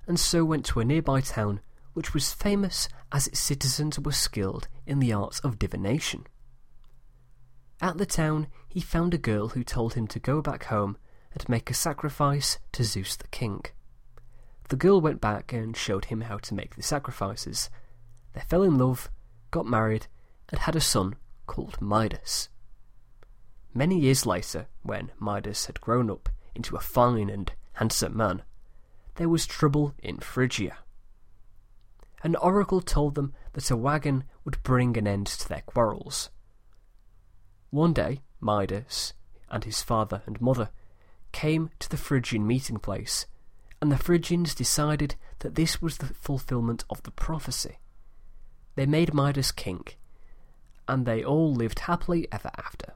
and 0.08 0.18
so 0.18 0.44
went 0.44 0.64
to 0.66 0.80
a 0.80 0.84
nearby 0.84 1.20
town 1.20 1.60
which 1.92 2.14
was 2.14 2.32
famous 2.32 2.88
as 3.12 3.28
its 3.28 3.38
citizens 3.38 3.96
were 3.96 4.10
skilled 4.10 4.66
in 4.86 4.98
the 4.98 5.12
arts 5.12 5.38
of 5.38 5.60
divination. 5.60 6.26
At 7.82 7.96
the 7.96 8.06
town, 8.06 8.48
he 8.68 8.80
found 8.80 9.14
a 9.14 9.18
girl 9.18 9.48
who 9.48 9.64
told 9.64 9.94
him 9.94 10.06
to 10.08 10.18
go 10.18 10.42
back 10.42 10.64
home 10.64 10.98
and 11.32 11.48
make 11.48 11.70
a 11.70 11.74
sacrifice 11.74 12.58
to 12.72 12.84
Zeus 12.84 13.16
the 13.16 13.28
king. 13.28 13.64
The 14.68 14.76
girl 14.76 15.00
went 15.00 15.20
back 15.20 15.52
and 15.52 15.76
showed 15.76 16.06
him 16.06 16.22
how 16.22 16.38
to 16.38 16.54
make 16.54 16.76
the 16.76 16.82
sacrifices. 16.82 17.70
They 18.34 18.40
fell 18.42 18.62
in 18.62 18.76
love, 18.76 19.10
got 19.50 19.66
married, 19.66 20.06
and 20.50 20.60
had 20.60 20.76
a 20.76 20.80
son 20.80 21.16
called 21.46 21.80
Midas. 21.80 22.50
Many 23.72 23.98
years 23.98 24.26
later, 24.26 24.66
when 24.82 25.10
Midas 25.18 25.66
had 25.66 25.80
grown 25.80 26.10
up 26.10 26.28
into 26.54 26.76
a 26.76 26.80
fine 26.80 27.30
and 27.30 27.50
handsome 27.74 28.16
man, 28.16 28.42
there 29.14 29.28
was 29.28 29.46
trouble 29.46 29.94
in 30.02 30.18
Phrygia. 30.18 30.76
An 32.22 32.36
oracle 32.36 32.80
told 32.80 33.14
them 33.14 33.32
that 33.54 33.70
a 33.70 33.76
wagon 33.76 34.24
would 34.44 34.62
bring 34.62 34.96
an 34.96 35.06
end 35.06 35.26
to 35.28 35.48
their 35.48 35.62
quarrels. 35.62 36.30
One 37.70 37.92
day, 37.92 38.22
Midas 38.40 39.14
and 39.48 39.62
his 39.62 39.82
father 39.82 40.22
and 40.26 40.40
mother 40.40 40.70
came 41.30 41.70
to 41.78 41.88
the 41.88 41.96
Phrygian 41.96 42.44
meeting 42.44 42.78
place, 42.78 43.26
and 43.80 43.92
the 43.92 43.96
Phrygians 43.96 44.54
decided 44.56 45.14
that 45.38 45.54
this 45.54 45.80
was 45.80 45.98
the 45.98 46.12
fulfillment 46.14 46.84
of 46.90 47.02
the 47.04 47.12
prophecy. 47.12 47.78
They 48.74 48.86
made 48.86 49.14
Midas 49.14 49.52
king, 49.52 49.84
and 50.88 51.06
they 51.06 51.22
all 51.22 51.54
lived 51.54 51.80
happily 51.80 52.26
ever 52.32 52.50
after. 52.56 52.94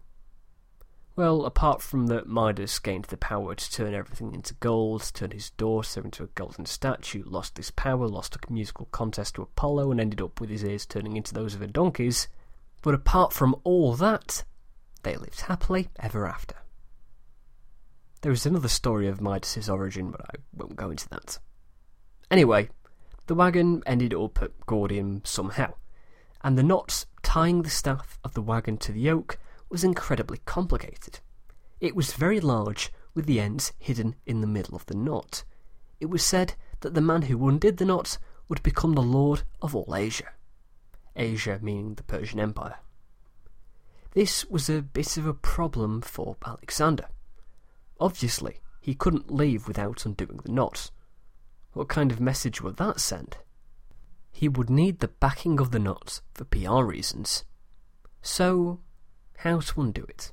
Well, 1.15 1.45
apart 1.45 1.81
from 1.81 2.09
that 2.09 2.27
Midas 2.27 2.81
gained 2.81 3.05
the 3.05 3.17
power 3.17 3.55
to 3.55 3.71
turn 3.71 3.95
everything 3.95 4.35
into 4.35 4.55
gold, 4.55 5.09
turned 5.15 5.35
his 5.35 5.51
daughter 5.51 6.01
into 6.01 6.25
a 6.25 6.29
golden 6.35 6.67
statue, 6.67 7.23
lost 7.25 7.55
this 7.55 7.71
power, 7.71 8.09
lost 8.09 8.35
a 8.35 8.53
musical 8.53 8.87
contest 8.87 9.37
to 9.37 9.43
Apollo, 9.43 9.93
and 9.93 10.01
ended 10.01 10.21
up 10.21 10.41
with 10.41 10.51
his 10.51 10.65
ears 10.65 10.85
turning 10.85 11.17
into 11.17 11.33
those 11.33 11.55
of 11.55 11.63
a 11.63 11.69
donkey's. 11.69 12.27
But 12.83 12.95
apart 12.95 13.33
from 13.33 13.55
all 13.63 13.95
that, 13.95 14.43
they 15.05 15.17
lived 15.17 15.43
happily 15.43 15.89
ever 16.01 16.27
after. 16.27 16.57
There 18.23 18.33
is 18.33 18.47
another 18.47 18.69
story 18.69 19.07
of 19.07 19.21
Midas's 19.21 19.69
origin, 19.69 20.11
but 20.11 20.23
I 20.23 20.39
won't 20.55 20.77
go 20.77 20.91
into 20.91 21.09
that. 21.11 21.39
Anyway, 22.31 22.71
the 23.27 23.35
wagon 23.35 23.83
ended 23.87 24.15
up 24.15 24.43
at 24.43 24.67
Gordium 24.67 25.27
somehow, 25.27 25.75
and 26.43 26.59
the 26.59 26.63
knots 26.63 27.07
tying 27.23 27.63
the 27.63 27.71
staff 27.71 28.19
of 28.25 28.35
the 28.35 28.43
wagon 28.43 28.77
to 28.79 28.93
the 28.93 29.01
yoke 29.01 29.39
was 29.69 29.85
incredibly 29.85 30.39
complicated. 30.47 31.21
It 31.81 31.95
was 31.95 32.15
very 32.15 32.41
large, 32.41 32.93
with 33.15 33.27
the 33.27 33.41
ends 33.41 33.73
hidden 33.79 34.17
in 34.27 34.41
the 34.41 34.47
middle 34.47 34.75
of 34.75 34.87
the 34.87 34.97
knot. 34.97 35.45
It 36.01 36.07
was 36.07 36.25
said 36.25 36.55
that 36.81 36.95
the 36.95 37.01
man 37.01 37.23
who 37.23 37.49
undid 37.49 37.77
the 37.77 37.85
knot 37.85 38.19
would 38.49 38.63
become 38.63 38.95
the 38.95 39.03
lord 39.03 39.43
of 39.63 39.75
all 39.75 39.95
Asia. 39.95 40.31
Asia 41.17 41.59
meaning 41.63 41.95
the 41.95 42.03
Persian 42.03 42.41
Empire. 42.41 42.79
This 44.15 44.45
was 44.45 44.71
a 44.71 44.81
bit 44.81 45.17
of 45.17 45.27
a 45.27 45.35
problem 45.35 46.01
for 46.01 46.37
Alexander. 46.47 47.09
Obviously, 47.99 48.61
he 48.81 48.95
couldn't 48.95 49.35
leave 49.35 49.67
without 49.67 50.07
undoing 50.07 50.41
the 50.45 50.53
knot. 50.53 50.93
What 51.73 51.89
kind 51.89 52.13
of 52.13 52.21
message 52.21 52.61
would 52.61 52.77
that 52.77 53.01
send? 53.01 53.39
He 54.31 54.49
would 54.49 54.71
need 54.71 55.01
the 55.01 55.09
backing 55.09 55.59
of 55.59 55.73
the 55.73 55.81
knot 55.81 56.21
for 56.33 56.45
PR 56.45 56.85
reasons. 56.85 57.45
So, 58.23 58.79
how 59.39 59.59
to 59.59 59.81
undo 59.81 60.05
it? 60.05 60.31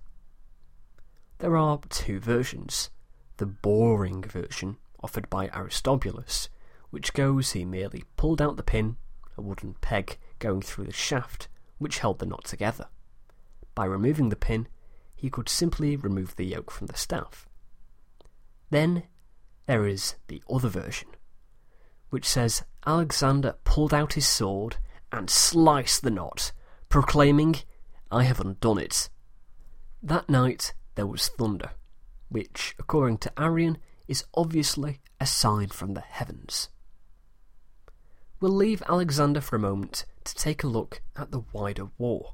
There 1.39 1.57
are 1.57 1.79
two 1.89 2.19
versions. 2.19 2.91
The 3.37 3.47
boring 3.47 4.21
version, 4.21 4.77
offered 5.01 5.27
by 5.27 5.47
Aristobulus, 5.47 6.49
which 6.91 7.13
goes 7.13 7.53
he 7.53 7.65
merely 7.65 8.03
pulled 8.15 8.43
out 8.43 8.57
the 8.57 8.63
pin, 8.63 8.97
a 9.35 9.41
wooden 9.41 9.73
peg 9.81 10.19
going 10.37 10.61
through 10.61 10.85
the 10.85 10.93
shaft, 10.93 11.47
which 11.79 11.97
held 11.97 12.19
the 12.19 12.27
knot 12.27 12.43
together. 12.43 12.87
By 13.75 13.85
removing 13.85 14.29
the 14.29 14.35
pin, 14.35 14.67
he 15.15 15.29
could 15.29 15.49
simply 15.49 15.95
remove 15.95 16.35
the 16.35 16.45
yoke 16.45 16.71
from 16.71 16.87
the 16.87 16.97
staff. 16.97 17.47
Then 18.69 19.03
there 19.65 19.85
is 19.85 20.15
the 20.27 20.43
other 20.49 20.69
version, 20.69 21.09
which 22.09 22.25
says 22.25 22.63
Alexander 22.85 23.55
pulled 23.63 23.93
out 23.93 24.13
his 24.13 24.27
sword 24.27 24.77
and 25.11 25.29
sliced 25.29 26.01
the 26.01 26.09
knot, 26.09 26.51
proclaiming, 26.89 27.55
I 28.11 28.23
have 28.23 28.39
undone 28.39 28.79
it. 28.79 29.09
That 30.01 30.29
night 30.29 30.73
there 30.95 31.07
was 31.07 31.27
thunder, 31.27 31.71
which, 32.29 32.75
according 32.79 33.19
to 33.19 33.33
Arrian, 33.37 33.77
is 34.07 34.25
obviously 34.33 34.99
a 35.19 35.25
sign 35.25 35.67
from 35.67 35.93
the 35.93 36.01
heavens. 36.01 36.69
We'll 38.39 38.51
leave 38.51 38.81
Alexander 38.89 39.39
for 39.39 39.55
a 39.55 39.59
moment 39.59 40.05
to 40.23 40.35
take 40.35 40.63
a 40.63 40.67
look 40.67 41.01
at 41.15 41.31
the 41.31 41.43
wider 41.53 41.89
war. 41.97 42.33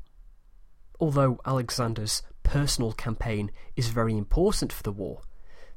Although 1.00 1.40
Alexander's 1.46 2.24
personal 2.44 2.94
campaign 2.94 3.52
is 3.76 3.90
very 3.90 4.18
important 4.18 4.74
for 4.74 4.84
the 4.84 4.92
war, 4.92 5.22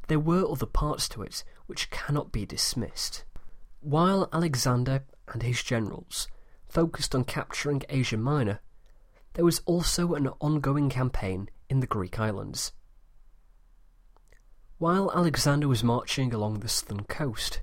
there 0.09 0.21
were 0.21 0.51
other 0.51 0.67
parts 0.67 1.09
to 1.11 1.23
it 1.23 1.45
which 1.67 1.91
cannot 1.91 2.33
be 2.33 2.47
dismissed. 2.47 3.25
While 3.81 4.29
Alexander 4.33 5.05
and 5.29 5.43
his 5.43 5.63
generals 5.63 6.29
focused 6.69 7.15
on 7.15 7.25
capturing 7.25 7.83
Asia 7.89 8.17
Minor, 8.17 8.61
there 9.35 9.45
was 9.45 9.63
also 9.67 10.15
an 10.15 10.29
ongoing 10.41 10.89
campaign 10.91 11.49
in 11.69 11.81
the 11.81 11.87
Greek 11.87 12.19
islands. 12.19 12.73
While 14.79 15.13
Alexander 15.15 15.69
was 15.69 15.85
marching 15.85 16.33
along 16.33 16.61
the 16.61 16.69
southern 16.69 17.05
coast, 17.05 17.61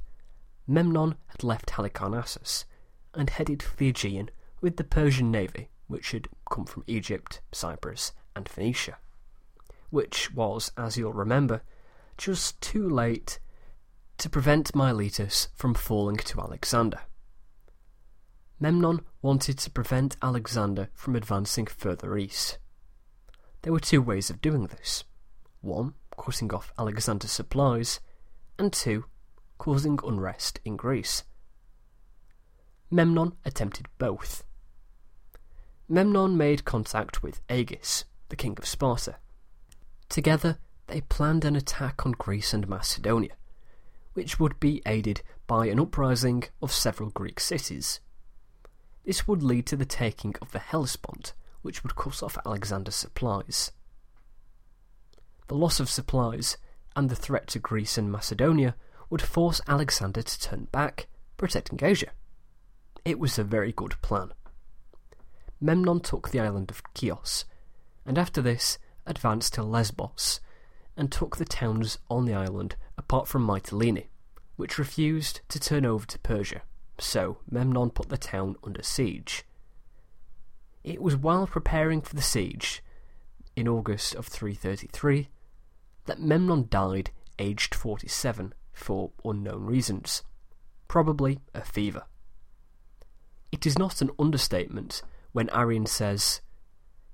Memnon 0.67 1.15
had 1.27 1.43
left 1.43 1.71
Halicarnassus 1.71 2.65
and 3.13 3.29
headed 3.29 3.63
for 3.63 3.75
the 3.75 3.89
Aegean 3.89 4.29
with 4.61 4.77
the 4.77 4.83
Persian 4.83 5.31
navy 5.31 5.69
which 5.87 6.11
had 6.11 6.29
come 6.49 6.65
from 6.65 6.83
Egypt, 6.87 7.41
Cyprus, 7.51 8.13
and 8.35 8.47
Phoenicia, 8.47 8.97
which 9.89 10.33
was, 10.33 10.71
as 10.77 10.97
you'll 10.97 11.13
remember, 11.13 11.61
just 12.17 12.59
too 12.61 12.87
late 12.89 13.39
to 14.17 14.29
prevent 14.29 14.75
Miletus 14.75 15.49
from 15.55 15.73
falling 15.73 16.17
to 16.17 16.39
Alexander. 16.39 17.01
Memnon 18.59 19.01
wanted 19.21 19.59
to 19.59 19.69
prevent 19.69 20.17
Alexander 20.21 20.89
from 20.93 21.15
advancing 21.15 21.67
further 21.67 22.17
east. 22.17 22.57
There 23.61 23.73
were 23.73 23.79
two 23.79 24.01
ways 24.01 24.29
of 24.29 24.41
doing 24.41 24.67
this. 24.67 25.03
One, 25.61 25.93
cutting 26.17 26.51
off 26.51 26.73
Alexander's 26.79 27.31
supplies, 27.31 27.99
and 28.57 28.73
two, 28.73 29.05
causing 29.59 29.99
unrest 30.03 30.59
in 30.65 30.75
Greece. 30.75 31.23
Memnon 32.89 33.33
attempted 33.45 33.87
both. 33.99 34.43
Memnon 35.89 36.35
made 36.35 36.65
contact 36.65 37.23
with 37.23 37.39
Agis, 37.49 38.03
the 38.27 38.35
king 38.35 38.57
of 38.57 38.65
Sparta. 38.65 39.15
Together, 40.09 40.57
they 40.87 40.99
planned 40.99 41.45
an 41.45 41.55
attack 41.55 42.05
on 42.05 42.11
Greece 42.11 42.53
and 42.53 42.67
Macedonia, 42.67 43.35
which 44.13 44.37
would 44.37 44.59
be 44.59 44.81
aided 44.85 45.21
by 45.47 45.67
an 45.67 45.79
uprising 45.79 46.43
of 46.61 46.73
several 46.73 47.09
Greek 47.11 47.39
cities. 47.39 48.01
This 49.05 49.29
would 49.29 49.41
lead 49.41 49.65
to 49.67 49.77
the 49.77 49.85
taking 49.85 50.35
of 50.41 50.51
the 50.51 50.59
Hellespont, 50.59 51.33
which 51.61 51.83
would 51.83 51.95
cut 51.95 52.21
off 52.21 52.37
Alexander's 52.45 52.95
supplies. 52.95 53.71
The 55.47 55.55
loss 55.55 55.79
of 55.79 55.89
supplies 55.89 56.57
and 56.97 57.09
the 57.09 57.15
threat 57.15 57.47
to 57.47 57.59
Greece 57.59 57.97
and 57.97 58.11
Macedonia 58.11 58.75
would 59.09 59.21
force 59.21 59.61
Alexander 59.67 60.21
to 60.21 60.39
turn 60.39 60.67
back, 60.73 61.07
protecting 61.37 61.79
Asia. 61.81 62.11
It 63.05 63.19
was 63.19 63.39
a 63.39 63.45
very 63.45 63.71
good 63.71 63.95
plan. 64.01 64.33
Memnon 65.59 65.99
took 66.01 66.29
the 66.29 66.39
island 66.39 66.69
of 66.69 66.83
Chios, 66.95 67.45
and 68.05 68.17
after 68.17 68.41
this 68.41 68.77
advanced 69.05 69.53
to 69.55 69.63
Lesbos, 69.63 70.39
and 70.95 71.11
took 71.11 71.37
the 71.37 71.45
towns 71.45 71.97
on 72.09 72.25
the 72.25 72.33
island 72.33 72.75
apart 72.97 73.27
from 73.27 73.45
Mytilene, 73.45 74.05
which 74.55 74.77
refused 74.77 75.41
to 75.49 75.59
turn 75.59 75.85
over 75.85 76.05
to 76.05 76.19
Persia, 76.19 76.61
so 76.99 77.37
Memnon 77.49 77.91
put 77.91 78.09
the 78.09 78.17
town 78.17 78.55
under 78.63 78.83
siege. 78.83 79.43
It 80.83 81.01
was 81.01 81.15
while 81.15 81.47
preparing 81.47 82.01
for 82.01 82.15
the 82.15 82.21
siege, 82.21 82.83
in 83.55 83.67
August 83.67 84.15
of 84.15 84.27
333, 84.27 85.29
that 86.05 86.21
Memnon 86.21 86.67
died 86.69 87.11
aged 87.39 87.73
47 87.75 88.53
for 88.73 89.11
unknown 89.25 89.65
reasons, 89.65 90.23
probably 90.87 91.39
a 91.53 91.61
fever. 91.61 92.03
It 93.51 93.65
is 93.65 93.77
not 93.77 94.01
an 94.01 94.11
understatement 94.19 95.01
when 95.31 95.49
Arrian 95.49 95.85
says, 95.87 96.41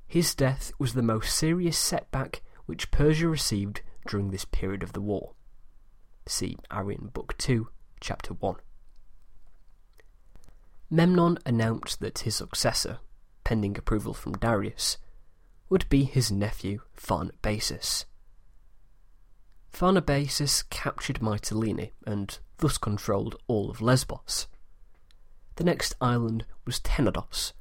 His 0.07 0.35
death 0.35 0.71
was 0.77 0.93
the 0.93 1.01
most 1.01 1.35
serious 1.35 1.77
setback 1.77 2.41
which 2.65 2.91
Persia 2.91 3.27
received 3.27 3.81
during 4.07 4.31
this 4.31 4.45
period 4.45 4.83
of 4.83 4.93
the 4.93 5.01
war. 5.01 5.33
See 6.25 6.57
Arrian 6.71 7.11
Book 7.13 7.37
2, 7.37 7.67
Chapter 7.99 8.33
1. 8.33 8.55
Memnon 10.89 11.37
announced 11.45 11.99
that 12.01 12.19
his 12.19 12.35
successor, 12.35 12.99
pending 13.43 13.77
approval 13.77 14.13
from 14.13 14.33
Darius, 14.33 14.97
would 15.69 15.89
be 15.89 16.03
his 16.03 16.31
nephew 16.31 16.81
Pharnabazus. 16.95 18.05
Pharnabazus 19.73 20.69
captured 20.69 21.19
Mytilene 21.19 21.89
and 22.05 22.37
thus 22.57 22.77
controlled 22.77 23.35
all 23.47 23.71
of 23.71 23.81
Lesbos. 23.81 24.47
The 25.55 25.63
next 25.63 25.95
island 25.99 26.45
was 26.65 26.79
Tenedos, 26.79 27.53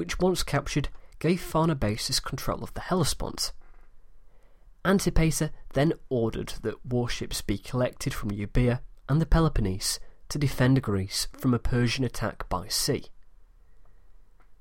which 0.00 0.18
once 0.18 0.42
captured 0.42 0.88
gave 1.18 1.38
Pharnabazus 1.38 2.24
control 2.24 2.62
of 2.62 2.72
the 2.72 2.80
Hellespont. 2.80 3.52
Antipater 4.82 5.50
then 5.74 5.92
ordered 6.08 6.54
that 6.62 6.86
warships 6.86 7.42
be 7.42 7.58
collected 7.58 8.14
from 8.14 8.30
Euboea 8.30 8.80
and 9.10 9.20
the 9.20 9.26
Peloponnese 9.26 10.00
to 10.30 10.38
defend 10.38 10.80
Greece 10.80 11.28
from 11.36 11.52
a 11.52 11.58
Persian 11.58 12.02
attack 12.02 12.48
by 12.48 12.66
sea. 12.66 13.08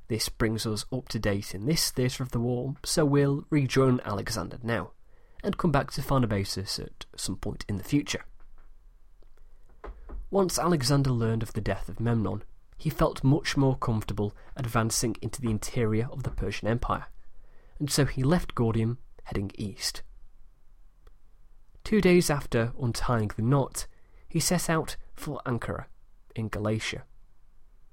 This 0.10 0.27
brings 0.27 0.65
us 0.65 0.86
up 0.91 1.08
to 1.08 1.19
date 1.19 1.55
in 1.55 1.65
this 1.65 1.89
theatre 1.89 2.22
of 2.22 2.31
the 2.31 2.41
war, 2.41 2.75
so 2.84 3.05
we'll 3.05 3.46
rejoin 3.50 4.01
Alexander 4.03 4.59
now, 4.61 4.92
and 5.42 5.57
come 5.57 5.72
back 5.72 5.92
to 5.92 6.01
Pharnabazus 6.01 6.81
at 6.81 7.05
some 7.16 7.37
point 7.37 7.64
in 7.70 7.77
the 7.77 7.83
future. 7.85 8.25
Once 10.29 10.59
Alexander 10.59 11.11
learned 11.11 11.44
of 11.44 11.53
the 11.53 11.61
death 11.61 11.87
of 11.87 12.01
Memnon, 12.01 12.44
he 12.79 12.89
felt 12.89 13.25
much 13.25 13.57
more 13.57 13.75
comfortable 13.75 14.33
advancing 14.55 15.13
into 15.22 15.42
the 15.42 15.51
interior 15.51 16.07
of 16.13 16.24
the 16.24 16.31
Persian 16.31 16.70
Empire, 16.70 17.07
and 17.77 17.92
so 17.92 18.05
he 18.05 18.24
left 18.24 18.55
Gordium, 18.55 18.98
heading 19.25 19.51
east. 19.55 20.01
Two 21.83 22.00
days 22.00 22.29
after 22.29 22.72
untying 22.81 23.31
the 23.35 23.42
knot, 23.42 23.85
he 24.29 24.39
set 24.39 24.70
out 24.70 24.96
for 25.13 25.42
Ankara 25.46 25.87
in 26.35 26.48
Galatia. 26.48 27.03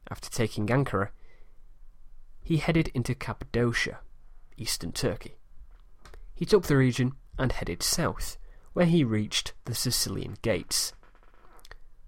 After 0.08 0.30
taking 0.30 0.68
Ankara, 0.68 1.08
he 2.40 2.58
headed 2.58 2.88
into 2.94 3.14
Cappadocia, 3.14 3.98
eastern 4.56 4.92
Turkey. 4.92 5.34
He 6.32 6.44
took 6.44 6.66
the 6.66 6.76
region 6.76 7.14
and 7.36 7.50
headed 7.50 7.82
south, 7.82 8.38
where 8.72 8.86
he 8.86 9.02
reached 9.02 9.52
the 9.64 9.74
Cilician 9.74 10.36
Gates. 10.42 10.92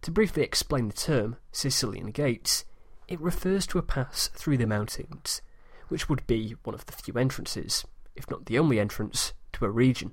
To 0.03 0.13
briefly 0.13 0.45
explain 0.45 0.87
the 0.87 0.95
term 0.95 1.37
Cilician 1.53 2.13
Gates, 2.13 2.65
it 3.09 3.21
refers 3.21 3.67
to 3.67 3.79
a 3.79 3.83
pass 3.83 4.29
through 4.35 4.59
the 4.59 4.67
mountains, 4.67 5.41
which 5.89 6.09
would 6.09 6.27
be 6.27 6.55
one 6.63 6.75
of 6.75 6.87
the 6.87 6.93
few 6.93 7.15
entrances, 7.15 7.85
if 8.15 8.31
not 8.31 8.47
the 8.47 8.59
only 8.59 8.79
entrance, 8.79 9.33
to 9.55 9.65
a 9.65 9.71
region. 9.71 10.13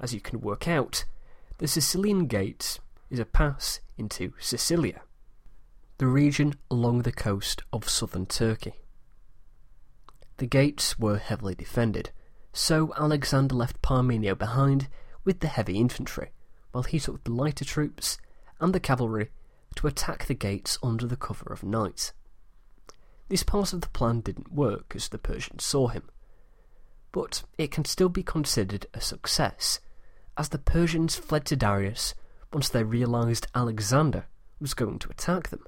As 0.00 0.14
you 0.14 0.20
can 0.20 0.40
work 0.40 0.68
out, 0.68 1.04
the 1.58 1.66
Cilician 1.66 2.28
Gates 2.28 2.78
is 3.10 3.18
a 3.18 3.24
pass 3.24 3.80
into 3.96 4.32
Cilicia, 4.38 5.02
the 5.98 6.06
region 6.06 6.54
along 6.70 7.02
the 7.02 7.12
coast 7.12 7.62
of 7.72 7.88
southern 7.88 8.26
Turkey. 8.26 8.74
The 10.36 10.46
gates 10.46 11.00
were 11.00 11.18
heavily 11.18 11.56
defended, 11.56 12.10
so 12.52 12.94
Alexander 12.96 13.56
left 13.56 13.82
Parmenio 13.82 14.36
behind 14.36 14.88
with 15.24 15.40
the 15.40 15.48
heavy 15.48 15.78
infantry, 15.78 16.30
while 16.70 16.84
he 16.84 17.00
took 17.00 17.24
the 17.24 17.32
lighter 17.32 17.64
troops 17.64 18.18
and 18.60 18.72
the 18.72 18.78
cavalry 18.78 19.30
to 19.76 19.86
attack 19.86 20.26
the 20.26 20.34
gates 20.34 20.78
under 20.82 21.06
the 21.06 21.16
cover 21.16 21.52
of 21.52 21.62
night. 21.62 22.12
This 23.28 23.42
part 23.42 23.72
of 23.72 23.82
the 23.82 23.88
plan 23.88 24.20
didn't 24.20 24.52
work 24.52 24.94
as 24.94 25.08
the 25.08 25.18
Persians 25.18 25.64
saw 25.64 25.88
him, 25.88 26.04
but 27.12 27.42
it 27.58 27.70
can 27.70 27.84
still 27.84 28.08
be 28.08 28.22
considered 28.22 28.86
a 28.94 29.00
success, 29.00 29.80
as 30.36 30.48
the 30.48 30.58
Persians 30.58 31.16
fled 31.16 31.44
to 31.46 31.56
Darius 31.56 32.14
once 32.52 32.68
they 32.68 32.82
realized 32.82 33.46
Alexander 33.54 34.26
was 34.60 34.74
going 34.74 34.98
to 35.00 35.10
attack 35.10 35.48
them. 35.48 35.64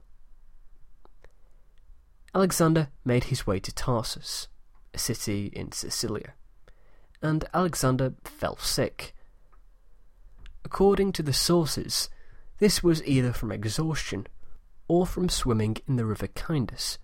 Alexander 2.34 2.88
made 3.04 3.24
his 3.24 3.46
way 3.46 3.58
to 3.60 3.74
Tarsus, 3.74 4.48
a 4.94 4.98
city 4.98 5.46
in 5.52 5.72
Cilicia, 5.72 6.34
and 7.20 7.44
Alexander 7.52 8.14
fell 8.24 8.56
sick. 8.56 9.14
According 10.64 11.12
to 11.12 11.22
the 11.22 11.32
sources, 11.32 12.08
this 12.60 12.82
was 12.82 13.02
either 13.04 13.32
from 13.32 13.50
exhaustion 13.50 14.26
or 14.86 15.06
from 15.06 15.28
swimming 15.28 15.78
in 15.88 15.96
the 15.96 16.04
river 16.04 16.28
Cydnus, 16.28 16.98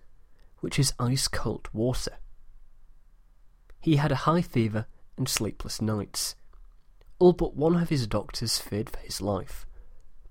which 0.59 0.77
is 0.79 0.93
ice 0.99 1.27
cold 1.27 1.67
water. 1.73 2.13
He 3.81 3.95
had 3.95 4.11
a 4.11 4.23
high 4.27 4.43
fever 4.43 4.85
and 5.17 5.27
sleepless 5.27 5.81
nights. 5.81 6.35
All 7.19 7.33
but 7.33 7.55
one 7.55 7.75
of 7.75 7.89
his 7.89 8.05
doctors 8.05 8.59
feared 8.59 8.89
for 8.89 8.99
his 8.99 9.19
life. 9.19 9.65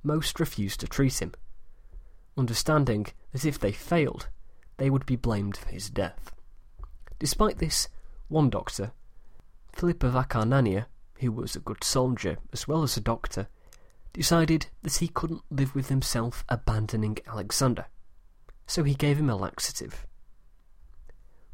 Most 0.04 0.38
refused 0.38 0.78
to 0.80 0.86
treat 0.86 1.20
him, 1.20 1.32
understanding 2.38 3.06
that 3.32 3.44
if 3.44 3.58
they 3.58 3.72
failed, 3.72 4.28
they 4.76 4.90
would 4.90 5.06
be 5.06 5.16
blamed 5.16 5.56
for 5.56 5.68
his 5.68 5.90
death. 5.90 6.30
Despite 7.18 7.58
this, 7.58 7.88
one 8.28 8.48
doctor, 8.48 8.92
Philip 9.72 10.04
of 10.04 10.14
Acarnania, 10.14 10.86
who 11.18 11.32
was 11.32 11.56
a 11.56 11.60
good 11.60 11.82
soldier 11.82 12.38
as 12.52 12.68
well 12.68 12.84
as 12.84 12.96
a 12.96 13.00
doctor, 13.00 13.48
decided 14.16 14.68
that 14.82 14.96
he 14.96 15.08
couldn't 15.08 15.42
live 15.50 15.74
with 15.74 15.90
himself 15.90 16.42
abandoning 16.48 17.18
Alexander, 17.26 17.84
so 18.66 18.82
he 18.82 18.94
gave 18.94 19.18
him 19.18 19.28
a 19.28 19.36
laxative. 19.36 20.06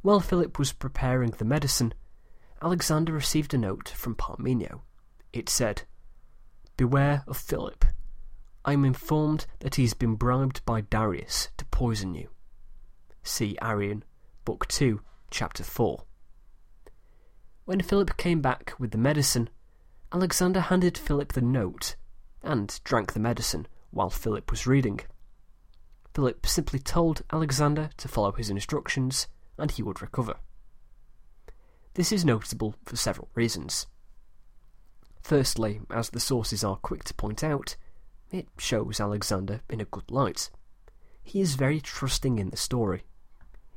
While 0.03 0.21
Philip 0.21 0.61
was 0.61 0.73
preparing 0.73 1.33
the 1.33 1.45
medicine, 1.45 1.93
Alexander 2.63 3.13
received 3.13 3.53
a 3.53 3.59
note 3.59 3.89
from 3.89 4.15
Parmenio. 4.15 4.83
It 5.33 5.49
said, 5.49 5.83
Beware 6.77 7.25
of 7.27 7.37
Philip. 7.37 7.85
I 8.65 8.75
am 8.75 8.85
informed 8.85 9.47
that 9.59 9.75
he 9.75 9.83
has 9.83 9.95
been 9.95 10.15
bribed 10.15 10.65
by 10.65 10.83
Darius 10.83 11.49
to 11.57 11.65
poison 11.65 12.15
you. 12.15 12.29
See 13.25 13.59
Arrian, 13.61 14.05
Book 14.45 14.69
2, 14.69 15.01
Chapter 15.33 15.65
4. 15.65 16.05
When 17.65 17.81
Philip 17.81 18.17
came 18.17 18.41
back 18.41 18.75
with 18.79 18.93
the 18.93 18.99
medicine, 18.99 19.51
Alexander 20.13 20.61
handed 20.61 20.97
Philip 20.97 21.33
the 21.33 21.41
note 21.41 21.97
and 22.43 22.81
drank 22.85 23.13
the 23.13 23.21
medicine 23.21 23.67
while 23.91 24.11
Philip 24.11 24.51
was 24.51 24.67
reading. 24.67 25.01
Philip 26.15 26.47
simply 26.47 26.79
told 26.79 27.23
Alexander 27.33 27.91
to 27.97 28.09
follow 28.09 28.33
his 28.33 28.51
instructions 28.51 29.29
and 29.59 29.71
he 29.71 29.83
would 29.83 30.03
recover. 30.03 30.37
This 31.95 32.13
is 32.13 32.25
notable 32.25 32.75
for 32.85 32.97
several 32.97 33.29
reasons. 33.35 33.87
Firstly, 35.23 35.81
as 35.91 36.11
the 36.11 36.21
sources 36.21 36.65
are 36.65 36.77
quick 36.77 37.05
to 37.05 37.15
point 37.15 37.45
out, 37.45 37.77
it 38.31 38.49
shows 38.59 38.99
Alexander 38.99 39.61
in 39.69 39.81
a 39.81 39.87
good 39.87 40.11
light. 40.11 40.51
He 41.23 41.41
is 41.41 41.55
very 41.55 41.81
trusting 41.81 42.39
in 42.39 42.51
the 42.51 42.57
story. 42.57 43.05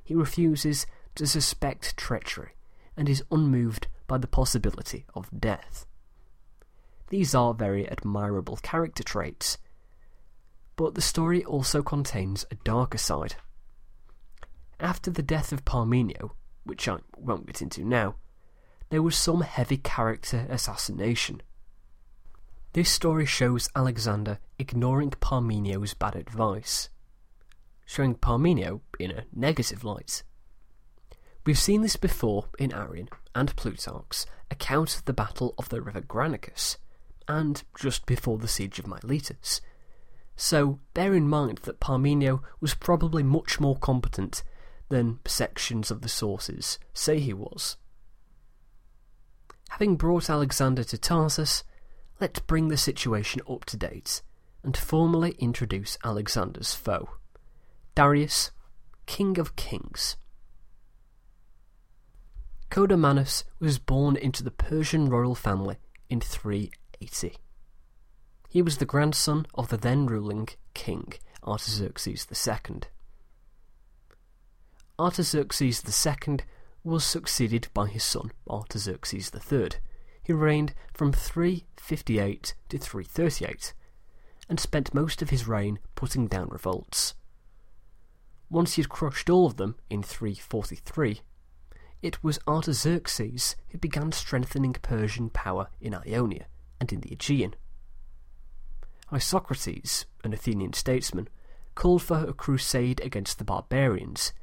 He 0.03 0.15
refuses 0.15 0.87
to 1.15 1.27
suspect 1.27 1.97
treachery 1.97 2.53
and 2.97 3.07
is 3.07 3.23
unmoved 3.29 3.87
by 4.07 4.17
the 4.17 4.27
possibility 4.27 5.05
of 5.13 5.29
death. 5.37 5.85
These 7.09 7.35
are 7.35 7.53
very 7.53 7.87
admirable 7.87 8.57
character 8.57 9.03
traits. 9.03 9.57
But 10.75 10.95
the 10.95 11.01
story 11.01 11.43
also 11.43 11.81
contains 11.81 12.45
a 12.51 12.55
darker 12.55 12.97
side, 12.97 13.35
after 14.79 15.09
the 15.09 15.23
death 15.23 15.51
of 15.51 15.63
Parmenio, 15.63 16.31
which 16.63 16.87
I 16.87 16.97
won't 17.17 17.47
get 17.47 17.61
into 17.61 17.83
now, 17.83 18.15
there 18.89 19.01
was 19.01 19.15
some 19.15 19.41
heavy 19.41 19.77
character 19.77 20.45
assassination. 20.49 21.41
This 22.73 22.89
story 22.89 23.25
shows 23.25 23.69
Alexander 23.75 24.39
ignoring 24.59 25.11
Parmenio's 25.11 25.93
bad 25.93 26.15
advice, 26.15 26.89
showing 27.85 28.15
Parmenio 28.15 28.81
in 28.99 29.11
a 29.11 29.23
negative 29.33 29.83
light. 29.85 30.23
We've 31.45 31.57
seen 31.57 31.81
this 31.81 31.95
before 31.95 32.47
in 32.59 32.71
Arrian 32.71 33.07
and 33.33 33.55
Plutarch's 33.55 34.25
account 34.51 34.97
of 34.97 35.05
the 35.05 35.13
Battle 35.13 35.53
of 35.57 35.69
the 35.69 35.81
River 35.81 36.01
Granicus, 36.01 36.77
and 37.27 37.63
just 37.77 38.05
before 38.05 38.37
the 38.37 38.47
siege 38.47 38.79
of 38.79 38.87
Miletus. 38.87 39.61
So 40.35 40.79
bear 40.93 41.13
in 41.13 41.27
mind 41.27 41.59
that 41.59 41.79
Parmenio 41.79 42.41
was 42.59 42.73
probably 42.73 43.23
much 43.23 43.59
more 43.59 43.77
competent 43.77 44.43
than 44.89 45.19
sections 45.25 45.89
of 45.89 46.01
the 46.01 46.09
sources 46.09 46.77
say 46.93 47.19
he 47.19 47.33
was. 47.33 47.77
Having 49.69 49.95
brought 49.95 50.29
Alexander 50.29 50.83
to 50.83 50.97
Tarsus, 50.97 51.63
let's 52.19 52.39
bring 52.39 52.67
the 52.67 52.77
situation 52.77 53.41
up 53.49 53.65
to 53.65 53.77
date 53.77 54.21
and 54.63 54.75
formally 54.75 55.35
introduce 55.39 55.97
Alexander's 56.03 56.73
foe, 56.73 57.09
Darius, 57.93 58.51
King 59.05 59.37
of 59.37 59.55
Kings. 59.55 60.17
Codomanus 62.69 63.43
was 63.59 63.79
born 63.79 64.15
into 64.15 64.43
the 64.43 64.51
Persian 64.51 65.07
royal 65.07 65.35
family 65.35 65.77
in 66.09 66.21
380. 67.07 67.39
He 68.49 68.61
was 68.61 68.77
the 68.77 68.85
grandson 68.85 69.45
of 69.53 69.69
the 69.69 69.77
then 69.77 70.05
ruling 70.05 70.47
king 70.73 71.13
Artaxerxes 71.43 72.25
II. 72.31 72.81
Artaxerxes 74.97 75.83
II 76.07 76.37
was 76.83 77.03
succeeded 77.03 77.67
by 77.73 77.87
his 77.87 78.03
son 78.03 78.31
Artaxerxes 78.49 79.31
III, 79.33 79.69
who 80.25 80.35
reigned 80.35 80.73
from 80.93 81.11
358 81.11 82.55
to 82.69 82.77
338 82.77 83.73
and 84.47 84.59
spent 84.59 84.93
most 84.93 85.21
of 85.21 85.31
his 85.31 85.47
reign 85.47 85.79
putting 85.95 86.27
down 86.27 86.47
revolts. 86.49 87.13
Once 88.49 88.75
he 88.75 88.81
had 88.81 88.89
crushed 88.89 89.29
all 89.29 89.47
of 89.47 89.57
them 89.57 89.75
in 89.89 90.01
343, 90.01 91.21
it 92.01 92.23
was 92.23 92.39
Artaxerxes 92.47 93.55
who 93.69 93.77
began 93.77 94.11
strengthening 94.11 94.73
Persian 94.73 95.29
power 95.29 95.67
in 95.81 95.93
Ionia 95.93 96.45
and 96.79 96.91
in 96.91 97.01
the 97.01 97.11
Aegean. 97.11 97.55
Isocrates, 99.11 100.05
an 100.23 100.33
Athenian 100.33 100.73
statesman, 100.73 101.27
called 101.75 102.01
for 102.01 102.23
a 102.23 102.33
crusade 102.33 103.01
against 103.01 103.37
the 103.37 103.43
barbarians, 103.43 104.33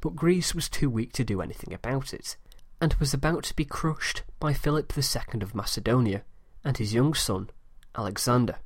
but 0.00 0.16
Greece 0.16 0.54
was 0.54 0.68
too 0.68 0.90
weak 0.90 1.12
to 1.14 1.24
do 1.24 1.40
anything 1.40 1.72
about 1.72 2.12
it, 2.12 2.36
and 2.80 2.94
was 2.94 3.14
about 3.14 3.44
to 3.44 3.56
be 3.56 3.64
crushed 3.64 4.22
by 4.38 4.52
Philip 4.52 4.92
II 4.96 5.42
of 5.42 5.54
Macedonia 5.54 6.24
and 6.64 6.76
his 6.76 6.94
young 6.94 7.14
son, 7.14 7.50
Alexander. 7.96 8.56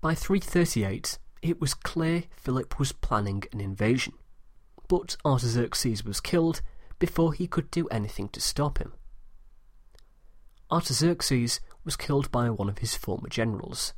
By 0.00 0.14
338, 0.14 1.18
it 1.42 1.60
was 1.60 1.74
clear 1.74 2.24
Philip 2.36 2.78
was 2.78 2.92
planning 2.92 3.44
an 3.52 3.60
invasion, 3.60 4.14
but 4.88 5.16
Artaxerxes 5.24 6.04
was 6.04 6.20
killed 6.20 6.62
before 6.98 7.32
he 7.32 7.46
could 7.46 7.70
do 7.70 7.88
anything 7.88 8.28
to 8.30 8.40
stop 8.40 8.78
him. 8.78 8.92
Artaxerxes 10.70 11.60
was 11.84 11.96
killed 11.96 12.30
by 12.30 12.48
one 12.50 12.68
of 12.68 12.78
his 12.78 12.94
former 12.94 13.28
generals, 13.28 13.92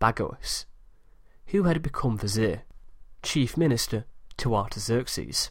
Bagoas, 0.00 0.64
who 1.46 1.64
had 1.64 1.82
become 1.82 2.18
vizier, 2.18 2.62
chief 3.22 3.56
minister 3.56 4.04
to 4.38 4.54
Artaxerxes. 4.54 5.50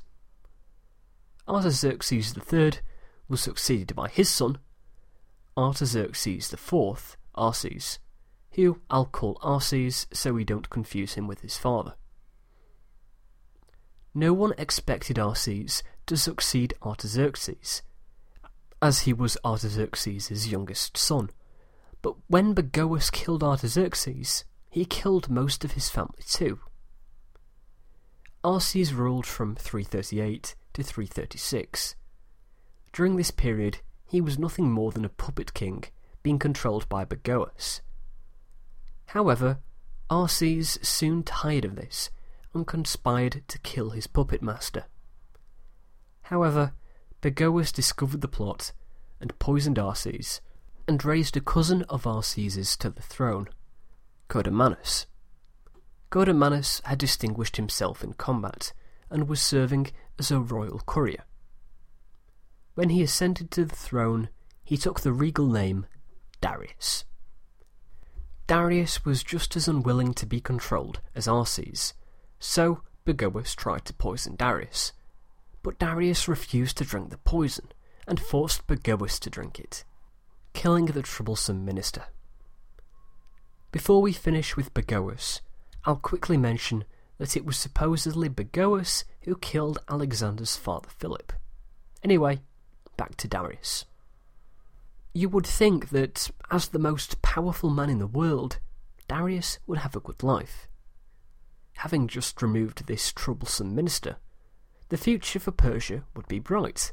Artaxerxes 1.48 2.36
III 2.38 2.74
was 3.28 3.42
succeeded 3.42 3.96
by 3.96 4.08
his 4.10 4.30
son, 4.30 4.58
Artaxerxes 5.58 6.52
IV, 6.54 7.18
Arses, 7.36 8.00
who 8.52 8.82
I'll 8.90 9.06
call 9.06 9.36
Arses 9.36 10.06
so 10.14 10.34
we 10.34 10.44
don't 10.44 10.70
confuse 10.70 11.14
him 11.14 11.28
with 11.28 11.42
his 11.42 11.58
father. 11.58 11.96
No 14.14 14.34
one 14.34 14.54
expected 14.58 15.18
Arses 15.18 15.82
to 16.06 16.18
succeed 16.18 16.74
Artaxerxes, 16.84 17.82
as 18.82 19.02
he 19.02 19.14
was 19.14 19.38
Artaxerxes' 19.44 20.52
youngest 20.52 20.98
son. 20.98 21.30
But 22.04 22.16
when 22.28 22.54
Bagoas 22.54 23.10
killed 23.12 23.44
Artaxerxes, 23.44 24.44
he 24.70 24.86
killed 24.86 25.30
most 25.30 25.64
of 25.64 25.72
his 25.72 25.90
family 25.90 26.22
too. 26.28 26.60
Arses 28.44 28.94
ruled 28.94 29.26
from 29.26 29.56
338 29.56 30.54
to 30.74 30.84
336. 30.84 31.96
During 32.92 33.16
this 33.16 33.32
period, 33.32 33.80
he 34.06 34.20
was 34.20 34.38
nothing 34.38 34.70
more 34.70 34.92
than 34.92 35.06
a 35.06 35.10
puppet 35.10 35.54
king, 35.54 35.86
being 36.22 36.38
controlled 36.38 36.88
by 36.90 37.06
Bagoas. 37.06 37.80
However, 39.08 39.60
Arses 40.10 40.84
soon 40.86 41.24
tired 41.24 41.64
of 41.64 41.78
this 41.78 42.10
and 42.54 42.68
conspired 42.68 43.44
to 43.48 43.60
kill 43.60 43.92
his 43.92 44.08
puppet 44.08 44.42
master. 44.42 44.86
However, 46.24 46.74
Bagoas 47.22 47.72
discovered 47.72 48.22
the 48.22 48.28
plot 48.28 48.74
and 49.22 49.40
poisoned 49.40 49.78
Arses, 49.78 50.42
and 50.88 51.04
raised 51.06 51.38
a 51.38 51.42
cousin 51.42 51.84
of 51.84 52.06
Arses's 52.06 52.76
to 52.78 52.90
the 52.90 53.02
throne, 53.02 53.48
Codomanus. 54.30 55.06
Codomanus 56.10 56.82
had 56.86 56.98
distinguished 56.98 57.58
himself 57.58 58.04
in 58.04 58.14
combat, 58.14 58.74
and 59.10 59.28
was 59.28 59.42
serving 59.42 59.92
as 60.18 60.32
a 60.32 60.40
royal 60.40 60.82
courier. 60.86 61.24
When 62.76 62.90
he 62.90 63.04
ascended 63.04 63.52
to 63.52 63.66
the 63.66 63.76
throne, 63.76 64.30
he 64.64 64.78
took 64.78 65.02
the 65.02 65.14
regal 65.14 65.48
name 65.48 65.86
Darius. 66.42 67.06
Darius 68.48 69.06
was 69.06 69.24
just 69.24 69.56
as 69.56 69.68
unwilling 69.68 70.14
to 70.16 70.26
be 70.26 70.42
controlled 70.42 71.00
as 71.16 71.28
Arses, 71.28 71.94
so 72.40 72.82
Bagoas 73.06 73.56
tried 73.56 73.86
to 73.86 73.94
poison 73.94 74.36
Darius, 74.36 74.92
but 75.62 75.80
Darius 75.80 76.28
refused 76.28 76.78
to 76.78 76.84
drink 76.84 77.10
the 77.10 77.18
poison 77.18 77.72
and 78.08 78.20
forced 78.20 78.68
Bagoas 78.68 79.20
to 79.20 79.30
drink 79.30 79.60
it, 79.60 79.84
killing 80.54 80.86
the 80.86 81.02
troublesome 81.02 81.66
minister. 81.66 82.06
Before 83.72 84.02
we 84.02 84.14
finish 84.14 84.56
with 84.56 84.74
Bagoas, 84.74 85.42
I'll 85.86 85.96
quickly 85.96 86.38
mention 86.38 86.86
that 87.18 87.36
it 87.36 87.46
was 87.46 87.58
supposedly 87.58 88.30
Bagoas 88.30 89.04
who 89.22 89.36
killed 89.36 89.80
Alexander's 89.90 90.56
father 90.56 90.90
Philip. 90.98 91.34
Anyway, 92.04 92.42
back 92.98 93.16
to 93.18 93.28
Darius. 93.28 93.86
You 95.14 95.30
would 95.30 95.46
think 95.46 95.90
that, 95.90 96.32
as 96.50 96.70
the 96.70 96.80
most 96.80 97.22
powerful 97.22 97.70
man 97.70 97.90
in 97.90 98.00
the 98.00 98.08
world, 98.08 98.60
Darius 99.08 99.60
would 99.68 99.80
have 99.80 99.96
a 99.96 100.00
good 100.00 100.24
life. 100.24 100.68
Having 101.78 102.08
just 102.08 102.42
removed 102.42 102.88
this 102.88 103.12
troublesome 103.12 103.76
minister, 103.76 104.18
the 104.90 104.98
future 104.98 105.40
for 105.40 105.52
Persia 105.52 106.04
would 106.16 106.28
be 106.28 106.40
bright. 106.40 106.92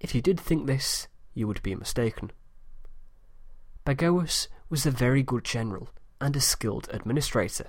If 0.00 0.14
you 0.14 0.20
did 0.20 0.38
think 0.38 0.66
this, 0.66 1.08
you 1.38 1.46
would 1.46 1.62
be 1.62 1.74
mistaken. 1.76 2.32
Bagoas 3.86 4.48
was 4.68 4.84
a 4.84 4.90
very 4.90 5.22
good 5.22 5.44
general 5.44 5.88
and 6.20 6.34
a 6.34 6.40
skilled 6.40 6.88
administrator. 6.92 7.68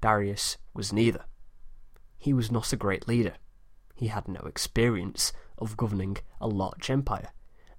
Darius 0.00 0.56
was 0.72 0.92
neither. 0.92 1.24
He 2.16 2.32
was 2.32 2.52
not 2.52 2.72
a 2.72 2.76
great 2.76 3.08
leader. 3.08 3.34
He 3.94 4.06
had 4.06 4.28
no 4.28 4.40
experience 4.46 5.32
of 5.58 5.76
governing 5.76 6.18
a 6.40 6.46
large 6.46 6.88
empire 6.90 7.32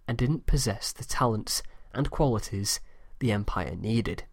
and 0.07 0.17
didn't 0.17 0.45
possess 0.45 0.91
the 0.91 1.05
talents 1.05 1.63
and 1.93 2.11
qualities 2.11 2.81
the 3.19 3.31
empire 3.31 3.75
needed. 3.75 4.25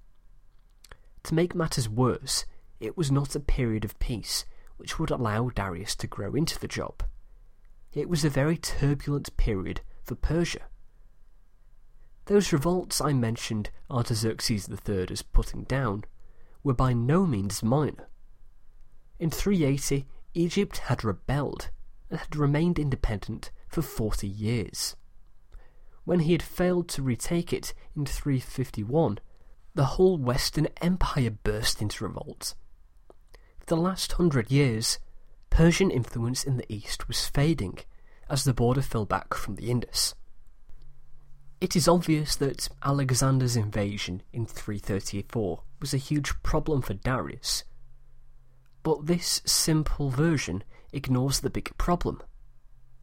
To 1.23 1.35
make 1.35 1.55
matters 1.55 1.88
worse, 1.88 2.47
it 2.81 2.97
was 2.97 3.12
not 3.12 3.37
a 3.37 3.40
period 3.40 3.85
of 3.85 3.99
peace 4.01 4.44
which 4.77 4.99
would 4.99 5.11
allow 5.11 5.51
Darius 5.51 5.94
to 5.97 6.07
grow 6.07 6.35
into 6.35 6.59
the 6.59 6.68
job. 6.68 7.05
It 7.92 8.09
was 8.09 8.25
a 8.25 8.31
very 8.31 8.57
turbulent 8.57 9.37
period 9.37 9.83
for 10.09 10.14
Persia. 10.14 10.62
Those 12.25 12.51
revolts 12.51 13.01
I 13.01 13.12
mentioned 13.12 13.68
Artaxerxes 13.90 14.68
III 14.68 15.09
as 15.11 15.21
putting 15.21 15.64
down 15.64 16.05
were 16.64 16.75
by 16.75 16.94
no 16.94 17.27
means 17.27 17.62
minor. 17.62 18.09
In 19.18 19.29
380, 19.29 20.07
Egypt 20.33 20.79
had 20.79 21.05
rebelled 21.05 21.68
and 22.09 22.18
had 22.18 22.37
remained 22.37 22.79
independent 22.79 23.51
for 23.68 23.83
40 23.83 24.27
years. 24.27 24.97
When 26.05 26.21
he 26.21 26.33
had 26.33 26.42
failed 26.42 26.88
to 26.90 27.03
retake 27.03 27.53
it 27.53 27.75
in 27.94 28.07
351, 28.07 29.18
the 29.75 29.85
whole 29.85 30.16
Western 30.16 30.68
Empire 30.81 31.31
burst 31.31 31.83
into 31.83 32.05
revolt 32.05 32.55
For 33.59 33.66
the 33.66 33.77
last 33.77 34.12
hundred 34.12 34.51
years, 34.51 34.99
Persian 35.51 35.90
influence 35.90 36.44
in 36.44 36.57
the 36.57 36.73
east 36.73 37.09
was 37.09 37.27
fading 37.27 37.81
as 38.28 38.44
the 38.44 38.54
border 38.54 38.82
fell 38.82 39.04
back 39.04 39.34
from 39.34 39.56
the 39.56 39.70
Indus. 39.70 40.14
It 41.60 41.74
is 41.74 41.88
obvious 41.88 42.36
that 42.36 42.68
Alexander's 42.84 43.56
invasion 43.56 44.22
in 44.32 44.46
334 44.46 45.62
was 45.80 45.92
a 45.92 45.98
huge 45.98 46.40
problem 46.42 46.82
for 46.82 46.94
Darius, 46.94 47.64
but 48.82 49.06
this 49.06 49.42
simple 49.44 50.10
version 50.10 50.62
ignores 50.92 51.40
the 51.40 51.50
bigger 51.50 51.74
problem. 51.76 52.22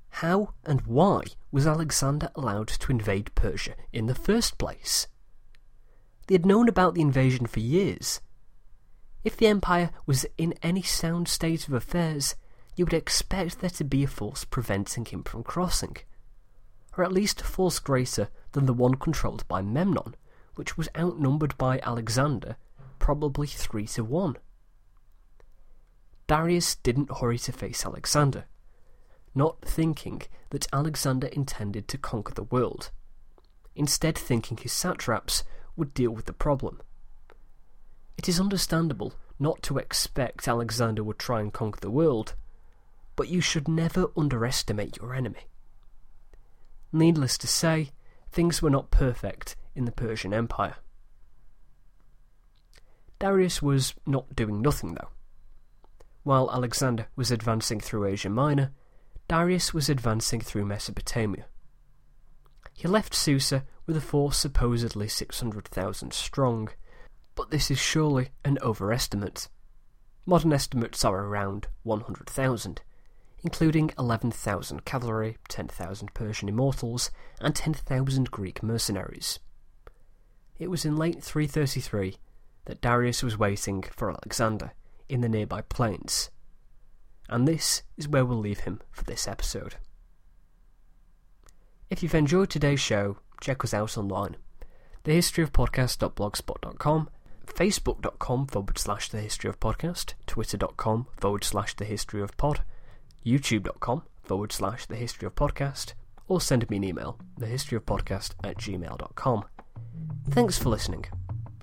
How 0.09 0.53
and 0.63 0.81
why 0.81 1.23
was 1.51 1.67
Alexander 1.67 2.29
allowed 2.35 2.69
to 2.69 2.91
invade 2.91 3.35
Persia 3.35 3.75
in 3.91 4.05
the 4.05 4.15
first 4.15 4.57
place? 4.57 5.07
They 6.27 6.35
had 6.35 6.45
known 6.45 6.69
about 6.69 6.95
the 6.95 7.01
invasion 7.01 7.45
for 7.45 7.59
years. 7.59 8.21
If 9.25 9.35
the 9.35 9.47
empire 9.47 9.91
was 10.05 10.25
in 10.38 10.53
any 10.63 10.81
sound 10.81 11.27
state 11.27 11.67
of 11.67 11.73
affairs, 11.73 12.35
you 12.75 12.85
would 12.85 12.93
expect 12.93 13.59
there 13.59 13.69
to 13.69 13.83
be 13.83 14.03
a 14.03 14.07
force 14.07 14.43
preventing 14.43 15.05
him 15.05 15.23
from 15.23 15.43
crossing, 15.43 15.97
or 16.97 17.03
at 17.03 17.11
least 17.11 17.41
a 17.41 17.45
force 17.45 17.79
greater 17.79 18.29
than 18.51 18.65
the 18.65 18.73
one 18.73 18.95
controlled 18.95 19.47
by 19.47 19.61
Memnon, 19.61 20.15
which 20.55 20.77
was 20.77 20.89
outnumbered 20.97 21.57
by 21.57 21.79
Alexander 21.79 22.57
probably 22.99 23.47
three 23.47 23.85
to 23.85 24.03
one. 24.03 24.38
Darius 26.27 26.75
didn't 26.75 27.17
hurry 27.19 27.38
to 27.38 27.51
face 27.51 27.85
Alexander, 27.85 28.45
not 29.35 29.61
thinking 29.61 30.23
that 30.49 30.67
Alexander 30.73 31.27
intended 31.27 31.88
to 31.88 31.97
conquer 31.97 32.33
the 32.33 32.43
world, 32.43 32.89
instead 33.75 34.17
thinking 34.17 34.57
his 34.57 34.73
satraps 34.73 35.43
would 35.75 35.93
deal 35.93 36.11
with 36.11 36.25
the 36.25 36.33
problem. 36.33 36.81
It 38.17 38.27
is 38.27 38.39
understandable 38.39 39.13
not 39.38 39.61
to 39.63 39.77
expect 39.77 40.47
Alexander 40.47 41.03
would 41.03 41.19
try 41.19 41.41
and 41.41 41.53
conquer 41.53 41.81
the 41.81 41.91
world, 41.91 42.33
but 43.15 43.30
you 43.30 43.41
should 43.41 43.67
never 43.67 44.08
underestimate 44.17 44.97
your 44.97 45.13
enemy. 45.13 45.47
Needless 46.91 47.38
to 47.39 47.47
say, 47.47 47.91
things 48.32 48.62
were 48.62 48.69
not 48.69 48.91
perfect 48.91 49.56
in 49.75 49.86
the 49.86 49.91
Persian 49.91 50.34
Empire. 50.34 50.75
Darius 53.19 53.62
was 53.62 53.93
not 54.06 54.36
doing 54.36 54.62
nothing, 54.62 54.93
though. 54.93 55.10
While 56.23 56.51
Alexander 56.51 57.08
was 57.15 57.32
advancing 57.32 57.80
through 57.80 58.06
Asia 58.06 58.30
Minor, 58.30 58.71
Darius 59.28 59.73
was 59.73 59.89
advancing 59.89 60.41
through 60.41 60.65
Mesopotamia. 60.65 61.45
He 62.73 62.88
left 62.88 63.13
Susa 63.13 63.65
with 63.86 63.95
a 63.95 64.01
force 64.01 64.38
supposedly 64.38 65.08
600,000 65.08 66.13
strong, 66.13 66.69
but 67.36 67.51
this 67.51 67.71
is 67.71 67.80
surely 67.80 68.30
an 68.43 68.58
overestimate. 68.62 69.47
Modern 70.25 70.51
estimates 70.51 71.06
are 71.06 71.25
around 71.25 71.67
100,000, 71.84 72.82
including 73.45 73.91
11,000 73.99 74.86
cavalry, 74.86 75.38
10,000 75.49 76.15
Persian 76.15 76.49
immortals, 76.49 77.12
and 77.39 77.55
10,000 77.55 78.31
Greek 78.31 78.63
mercenaries. 78.63 79.38
It 80.58 80.71
was 80.71 80.84
in 80.84 80.97
late 80.97 81.23
333 81.23 82.15
that 82.65 82.81
Darius 82.81 83.21
was 83.21 83.38
waiting 83.38 83.84
for 83.84 84.10
Alexander 84.10 84.71
in 85.08 85.21
the 85.21 85.29
nearby 85.29 85.62
plains. 85.62 86.31
And 87.29 87.47
this 87.47 87.84
is 87.95 88.08
where 88.08 88.25
we'll 88.25 88.39
leave 88.39 88.62
him 88.62 88.81
for 88.91 89.03
this 89.03 89.27
episode. 89.27 89.75
If 91.91 92.01
you've 92.01 92.15
enjoyed 92.15 92.49
today's 92.49 92.79
show, 92.79 93.17
check 93.41 93.63
us 93.63 93.75
out 93.75 93.95
online. 93.95 94.38
Thehistoryofpodcast.blogspot.com, 95.03 97.10
facebook.com 97.45 98.47
forward 98.47 98.79
slash 98.79 99.10
the 99.10 99.21
history 99.21 99.51
of 99.51 99.60
podcast, 99.60 100.15
twitter.com 100.25 101.05
forward 101.17 101.43
slash 101.43 101.75
the 101.75 101.86
history 101.86 102.23
of 102.23 102.36
pod, 102.38 102.63
youtube.com 103.25 104.03
forward 104.23 104.51
slash 104.51 104.85
the 104.85 104.95
history 104.95 105.25
of 105.25 105.35
podcast, 105.35 105.93
or 106.27 106.41
send 106.41 106.69
me 106.69 106.77
an 106.77 106.83
email, 106.83 107.19
thehistoryofpodcast 107.39 108.33
at 108.43 108.57
gmail.com. 108.57 109.45
Thanks 110.29 110.57
for 110.57 110.69
listening. 110.69 111.05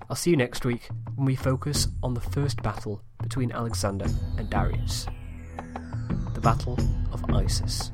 I'll 0.09 0.15
see 0.15 0.31
you 0.31 0.37
next 0.37 0.65
week 0.65 0.89
when 1.15 1.25
we 1.25 1.35
focus 1.35 1.87
on 2.01 2.13
the 2.13 2.21
first 2.21 2.61
battle 2.61 3.01
between 3.21 3.51
Alexander 3.51 4.07
and 4.37 4.49
Darius 4.49 5.07
the 6.33 6.41
Battle 6.41 6.77
of 7.11 7.21
Issus. 7.29 7.91